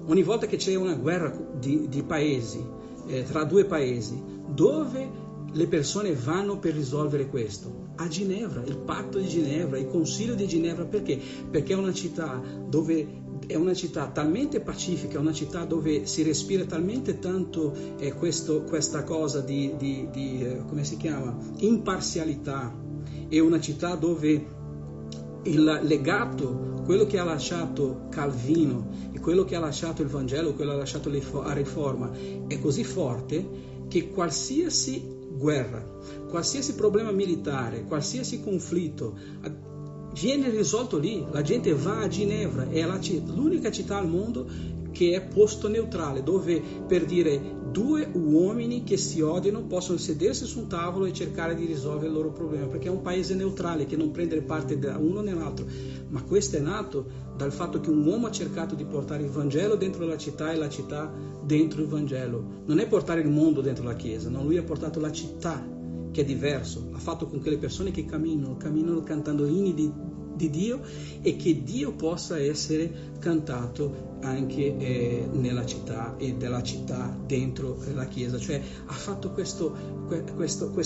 [0.06, 2.64] ogni volta che c'è una guerra di, di paesi,
[3.08, 7.84] eh, tra due paesi, dove le persone vanno per risolvere questo?
[7.96, 11.20] A Ginevra, il patto di Ginevra, il consiglio di Ginevra, perché?
[11.50, 16.66] Perché è una città dove è una città talmente pacifica, una città dove si respira
[16.66, 22.74] talmente tanto eh, questo, questa cosa di, di, di eh, come si chiama, imparzialità,
[23.28, 24.54] è una città dove
[25.44, 30.72] il legato, quello che ha lasciato Calvino e quello che ha lasciato il Vangelo, quello
[30.72, 32.12] che ha lasciato la Riforma,
[32.48, 35.84] è così forte che qualsiasi guerra,
[36.30, 39.18] qualsiasi problema militare, qualsiasi conflitto
[40.16, 41.26] viene risolto lì.
[41.32, 42.86] La gente va a Ginevra, è
[43.34, 49.20] l'unica città al mondo che è posto neutrale, dove per dire due uomini che si
[49.20, 52.92] odiano possono sedersi su un tavolo e cercare di risolvere il loro problema, perché è
[52.92, 55.66] un paese neutrale che non prende parte da uno nell'altro.
[56.08, 57.06] Ma questo è nato
[57.36, 60.56] dal fatto che un uomo ha cercato di portare il Vangelo dentro la città e
[60.56, 61.12] la città
[61.44, 62.64] dentro il Vangelo.
[62.66, 65.75] Non è portare il mondo dentro la Chiesa, no, lui ha portato la città
[66.16, 69.92] che è diverso, ha fatto con che le persone che camminano, camminano cantando inni di,
[70.34, 70.80] di Dio
[71.22, 78.06] e che Dio possa essere cantato anche eh, nella città e della città dentro la
[78.06, 79.76] chiesa, cioè ha fatto questo,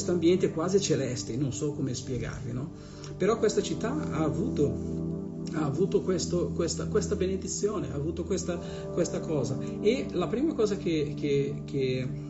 [0.08, 2.72] ambiente quasi celeste, non so come spiegarvi, no?
[3.16, 8.58] però questa città ha avuto, ha avuto questo, questa, questa, benedizione, ha avuto questa,
[8.92, 12.29] questa, cosa e la prima cosa che, che, che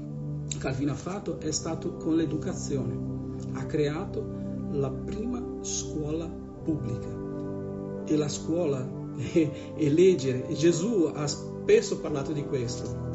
[0.60, 3.08] Calvino ha fatto è stato con l'educazione.
[3.54, 4.24] Ha creato
[4.72, 8.86] la prima scuola pubblica e la scuola
[9.16, 9.50] è,
[9.90, 10.48] leggere.
[10.48, 13.08] E Gesù ha spesso parlato di questo.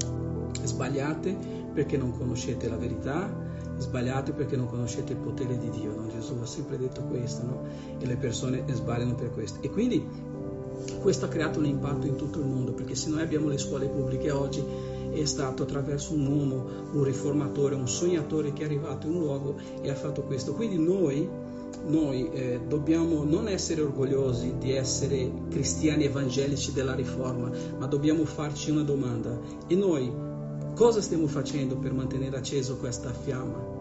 [0.63, 1.37] Sbagliate
[1.75, 3.31] perché non conoscete la verità,
[3.77, 5.95] sbagliate perché non conoscete il potere di Dio.
[5.95, 6.09] No?
[6.09, 7.63] Gesù ha sempre detto questo no?
[7.99, 9.61] e le persone sbagliano per questo.
[9.61, 10.03] E quindi
[11.01, 13.87] questo ha creato un impatto in tutto il mondo perché se noi abbiamo le scuole
[13.87, 14.65] pubbliche oggi
[15.21, 19.57] è stato attraverso un uomo, un riformatore, un sognatore che è arrivato in un luogo
[19.81, 20.53] e ha fatto questo.
[20.55, 21.29] Quindi noi,
[21.87, 28.71] noi eh, dobbiamo non essere orgogliosi di essere cristiani evangelici della riforma, ma dobbiamo farci
[28.71, 29.39] una domanda.
[29.67, 30.13] E noi
[30.75, 33.73] cosa stiamo facendo per mantenere acceso questa fiamma?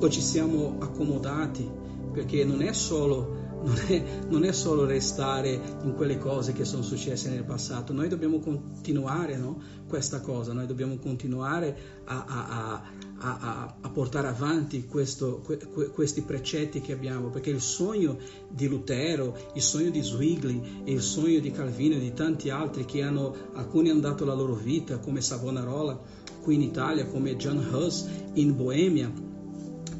[0.00, 1.82] O ci siamo accomodati?
[2.12, 6.82] Perché non è solo non è, non è, solo restare in quelle cose che sono
[6.82, 9.60] successe nel passato, noi dobbiamo continuare no?
[9.88, 12.82] questa cosa, noi dobbiamo continuare a, a,
[13.18, 15.56] a, a portare avanti questo, que,
[15.90, 21.40] questi precetti che abbiamo, perché il sogno di Lutero, il sogno di Zwingli il sogno
[21.40, 25.20] di Calvino e di tanti altri che hanno, alcuni hanno dato la loro vita, come
[25.20, 25.98] Savonarola
[26.42, 29.10] qui in Italia, come John Hus in Boemia,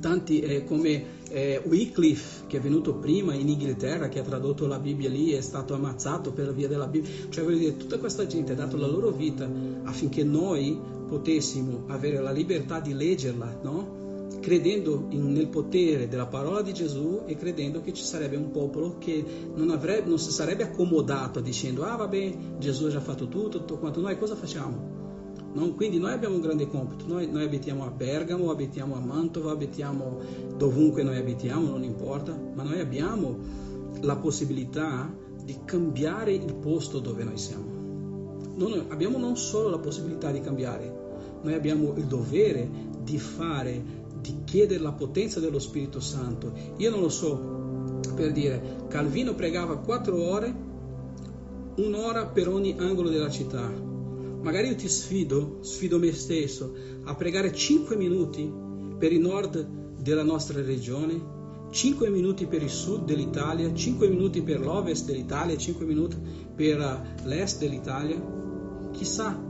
[0.01, 4.79] tanti eh, come eh, Wycliffe, che è venuto prima in Inghilterra, che ha tradotto la
[4.79, 7.11] Bibbia lì, è stato ammazzato per via della Bibbia.
[7.29, 9.51] Cioè, voglio dire, tutta questa gente ha dato la loro vita
[9.83, 10.79] affinché noi
[11.09, 14.03] potessimo avere la libertà di leggerla, no?
[14.41, 18.99] credendo in, nel potere della parola di Gesù e credendo che ci sarebbe un popolo
[18.99, 19.25] che
[19.55, 23.79] non, avrebbe, non si sarebbe accomodato dicendo ah vabbè Gesù ha già fatto tutto, tutto
[23.79, 24.94] quanto, noi cosa facciamo?
[25.55, 29.53] Non, quindi noi abbiamo un grande compito, noi, noi, abitiamo a Bergamo, abitiamo a Mantova,
[29.53, 30.19] abitiamo
[30.57, 33.39] dovunque noi abitiamo, non importa, ma noi abbiamo
[34.01, 37.73] la possibilità di cambiare il posto dove noi siamo.
[38.57, 40.93] Non, abbiamo non solo la possibilità di cambiare,
[41.43, 42.69] noi abbiamo il dovere
[43.05, 43.81] di fare,
[44.21, 46.53] di chiedere la potenza dello Spirito Santo.
[46.79, 50.53] Io non lo so, per dire, Calvino pregava quattro ore,
[51.77, 53.93] un'ora per ogni angolo della città
[54.45, 56.75] Magari io ti sfido, sfido me stesso,
[57.05, 58.53] a pregare 5 minuti
[58.99, 61.33] per il nord della nostra regione,
[61.71, 66.19] 5 minuti per il sud dell'Italia, 5 minuti per l'ovest dell'Italia, 5 minuti
[66.55, 68.23] per l'est dell'Italia.
[68.93, 69.43] Chissà.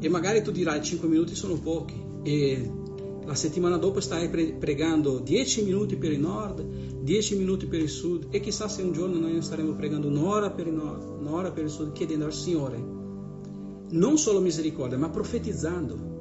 [0.00, 2.70] E magari tu dirai 5 minuti sono pochi e
[3.26, 6.64] la settimana dopo stai pregando 10 minuti per il nord,
[7.02, 10.66] 10 minuti per il sud e chissà se un giorno noi staremo pregando un'ora per
[10.66, 12.93] il nord, un'ora per il sud, chiedendo al Signore
[13.90, 16.12] non solo misericordia, ma profetizzando.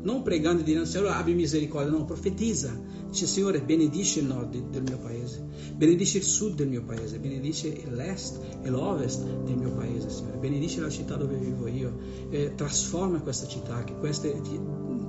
[0.00, 2.80] Non pregando e dicendo Signore abbi misericordia, no, profetizza.
[3.08, 5.44] Dice Signore benedice il nord del mio paese,
[5.74, 10.80] benedice il sud del mio paese, benedice l'est e l'ovest del mio paese, Signore, benedice
[10.80, 11.98] la città dove vivo io,
[12.28, 14.40] eh, trasforma questa città, che queste,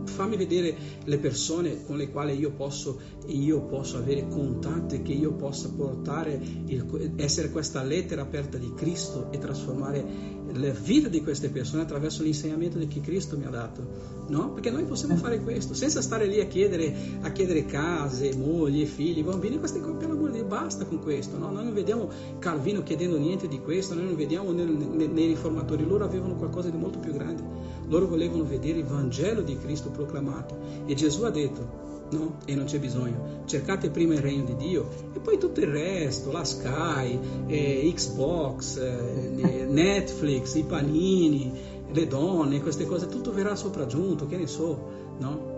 [0.05, 5.33] fammi vedere le persone con le quali io posso, io posso avere contatti, che io
[5.33, 11.49] possa portare, il, essere questa lettera aperta di Cristo e trasformare la vita di queste
[11.49, 14.17] persone attraverso l'insegnamento che Cristo mi ha dato.
[14.27, 14.51] No?
[14.51, 19.23] Perché noi possiamo fare questo, senza stare lì a chiedere, a chiedere case, mogli, figli,
[19.23, 21.37] bambini, queste per l'amore di basta con questo.
[21.37, 21.51] No?
[21.51, 25.85] Noi non vediamo Calvino chiedendo niente di questo, noi non vediamo nel, nei, nei riformatori,
[25.85, 27.43] loro avevano qualcosa di molto più grande.
[27.87, 30.57] Loro volevano vedere il Vangelo di Cristo proclamato.
[30.85, 32.37] E Gesù ha detto, no?
[32.45, 33.43] E non c'è bisogno.
[33.45, 38.77] Cercate prima il regno di Dio e poi tutto il resto, la Sky, eh, Xbox,
[38.77, 41.51] eh, Netflix, i panini,
[41.91, 44.79] le donne, queste cose, tutto verrà sopraggiunto, che ne so,
[45.19, 45.57] no?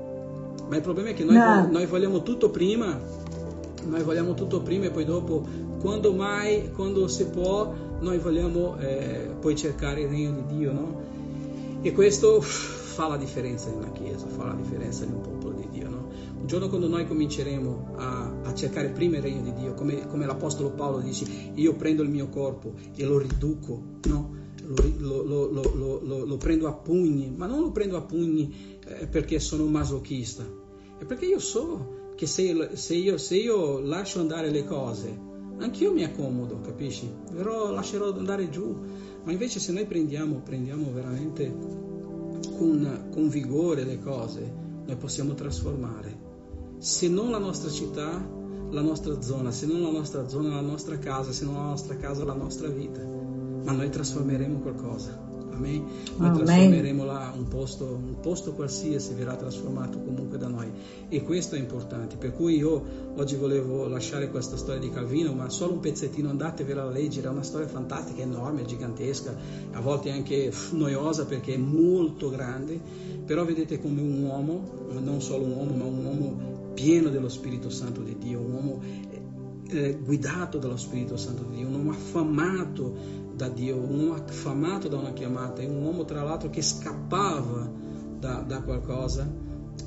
[0.68, 1.68] Ma il problema è che noi, no.
[1.70, 2.98] noi vogliamo tutto prima,
[3.86, 5.44] noi vogliamo tutto prima e poi dopo,
[5.82, 11.02] quando mai, quando si può, noi vogliamo eh, poi cercare il regno di Dio, no?
[11.82, 15.41] E questo fa la differenza in una chiesa, fa la differenza in un popolo di?
[16.42, 20.26] Un giorno quando noi cominceremo a, a cercare prima il regno di Dio, come, come,
[20.26, 24.40] l'Apostolo Paolo dice, io prendo il mio corpo e lo riduco, no?
[24.98, 29.40] Lo, lo, lo, lo, prendo a pugni, ma non lo prendo a pugni eh, perché
[29.40, 30.44] sono un masochista,
[30.98, 35.16] è perché io so che se, se, io, se io lascio andare le cose,
[35.60, 37.12] anch'io mi accomodo, capisci?
[37.34, 38.76] Però lascerò andare giù.
[39.24, 41.54] Ma invece se noi prendiamo, prendiamo veramente
[42.58, 44.54] con, con vigore le cose,
[44.86, 46.21] noi possiamo trasformare.
[46.82, 48.28] Se non la nostra città,
[48.72, 51.96] la nostra zona, se non la nostra zona, la nostra casa, se non la nostra
[51.96, 55.16] casa, la nostra vita, ma noi trasformeremo qualcosa.
[55.52, 55.86] Amen.
[56.18, 56.44] Noi Amen.
[56.44, 60.72] trasformeremo là un posto, un posto qualsiasi verrà trasformato comunque da noi
[61.08, 62.16] e questo è importante.
[62.16, 62.84] Per cui io
[63.16, 67.30] oggi volevo lasciare questa storia di Calvino, ma solo un pezzettino, andatevela a leggere, è
[67.30, 69.36] una storia fantastica, enorme, gigantesca,
[69.74, 72.82] a volte anche noiosa perché è molto grande,
[73.24, 74.64] però vedete come un uomo,
[75.00, 78.82] non solo un uomo, ma un uomo pieno dello Spirito Santo di Dio, un uomo
[79.70, 82.96] eh, guidato dallo Spirito Santo di Dio, un uomo affamato
[83.36, 87.70] da Dio, un uomo affamato da una chiamata, un uomo tra l'altro che scappava
[88.20, 89.30] da, da qualcosa,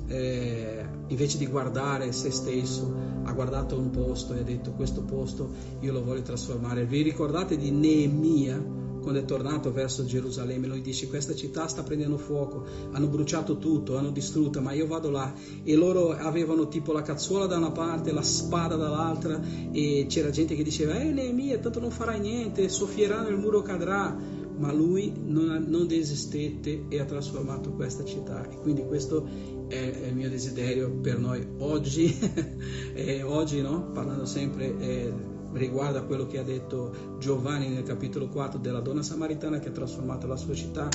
[0.07, 5.51] eh, invece di guardare se stesso, ha guardato un posto e ha detto questo posto
[5.81, 6.87] io lo voglio trasformare.
[6.87, 8.84] Vi ricordate di Neemia?
[9.05, 13.97] Quando è tornato verso Gerusalemme, lui dice questa città sta prendendo fuoco, hanno bruciato tutto,
[13.97, 15.33] hanno distrutto, ma io vado là.
[15.63, 19.41] E loro avevano tipo la cazzuola da una parte, la spada dall'altra
[19.71, 24.17] e c'era gente che diceva, eh Neemia, tanto non farai niente, soffieranno, il muro cadrà,
[24.57, 28.49] ma lui non, non desistette e ha trasformato questa città.
[28.49, 29.29] E quindi questo
[29.69, 32.17] è, il mio desiderio per noi oggi,
[32.95, 33.91] e oggi no?
[33.93, 34.79] parlando sempre...
[34.79, 39.73] Eh, riguarda quello che ha detto Giovanni nel capitolo 4 della donna samaritana che ha
[39.73, 40.89] trasformato la sua città,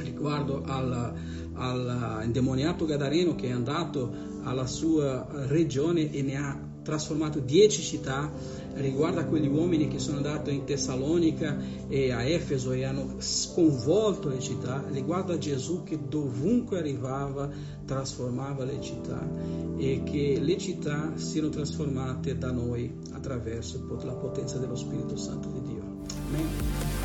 [0.00, 1.14] riguardo al,
[1.54, 2.22] al
[2.86, 4.12] Gadareno che è andato
[4.42, 8.30] alla sua regione e ne ha trasformato dieci città,
[8.74, 11.56] riguarda quegli uomini che sono andati in Tessalonica
[11.88, 17.50] e a Efeso e hanno sconvolto le città, riguarda Gesù che dovunque arrivava
[17.84, 19.20] trasformava le città
[19.76, 25.60] e che le città siano trasformate da noi attraverso la potenza dello Spirito Santo di
[25.62, 25.82] Dio.
[26.28, 27.03] Amen.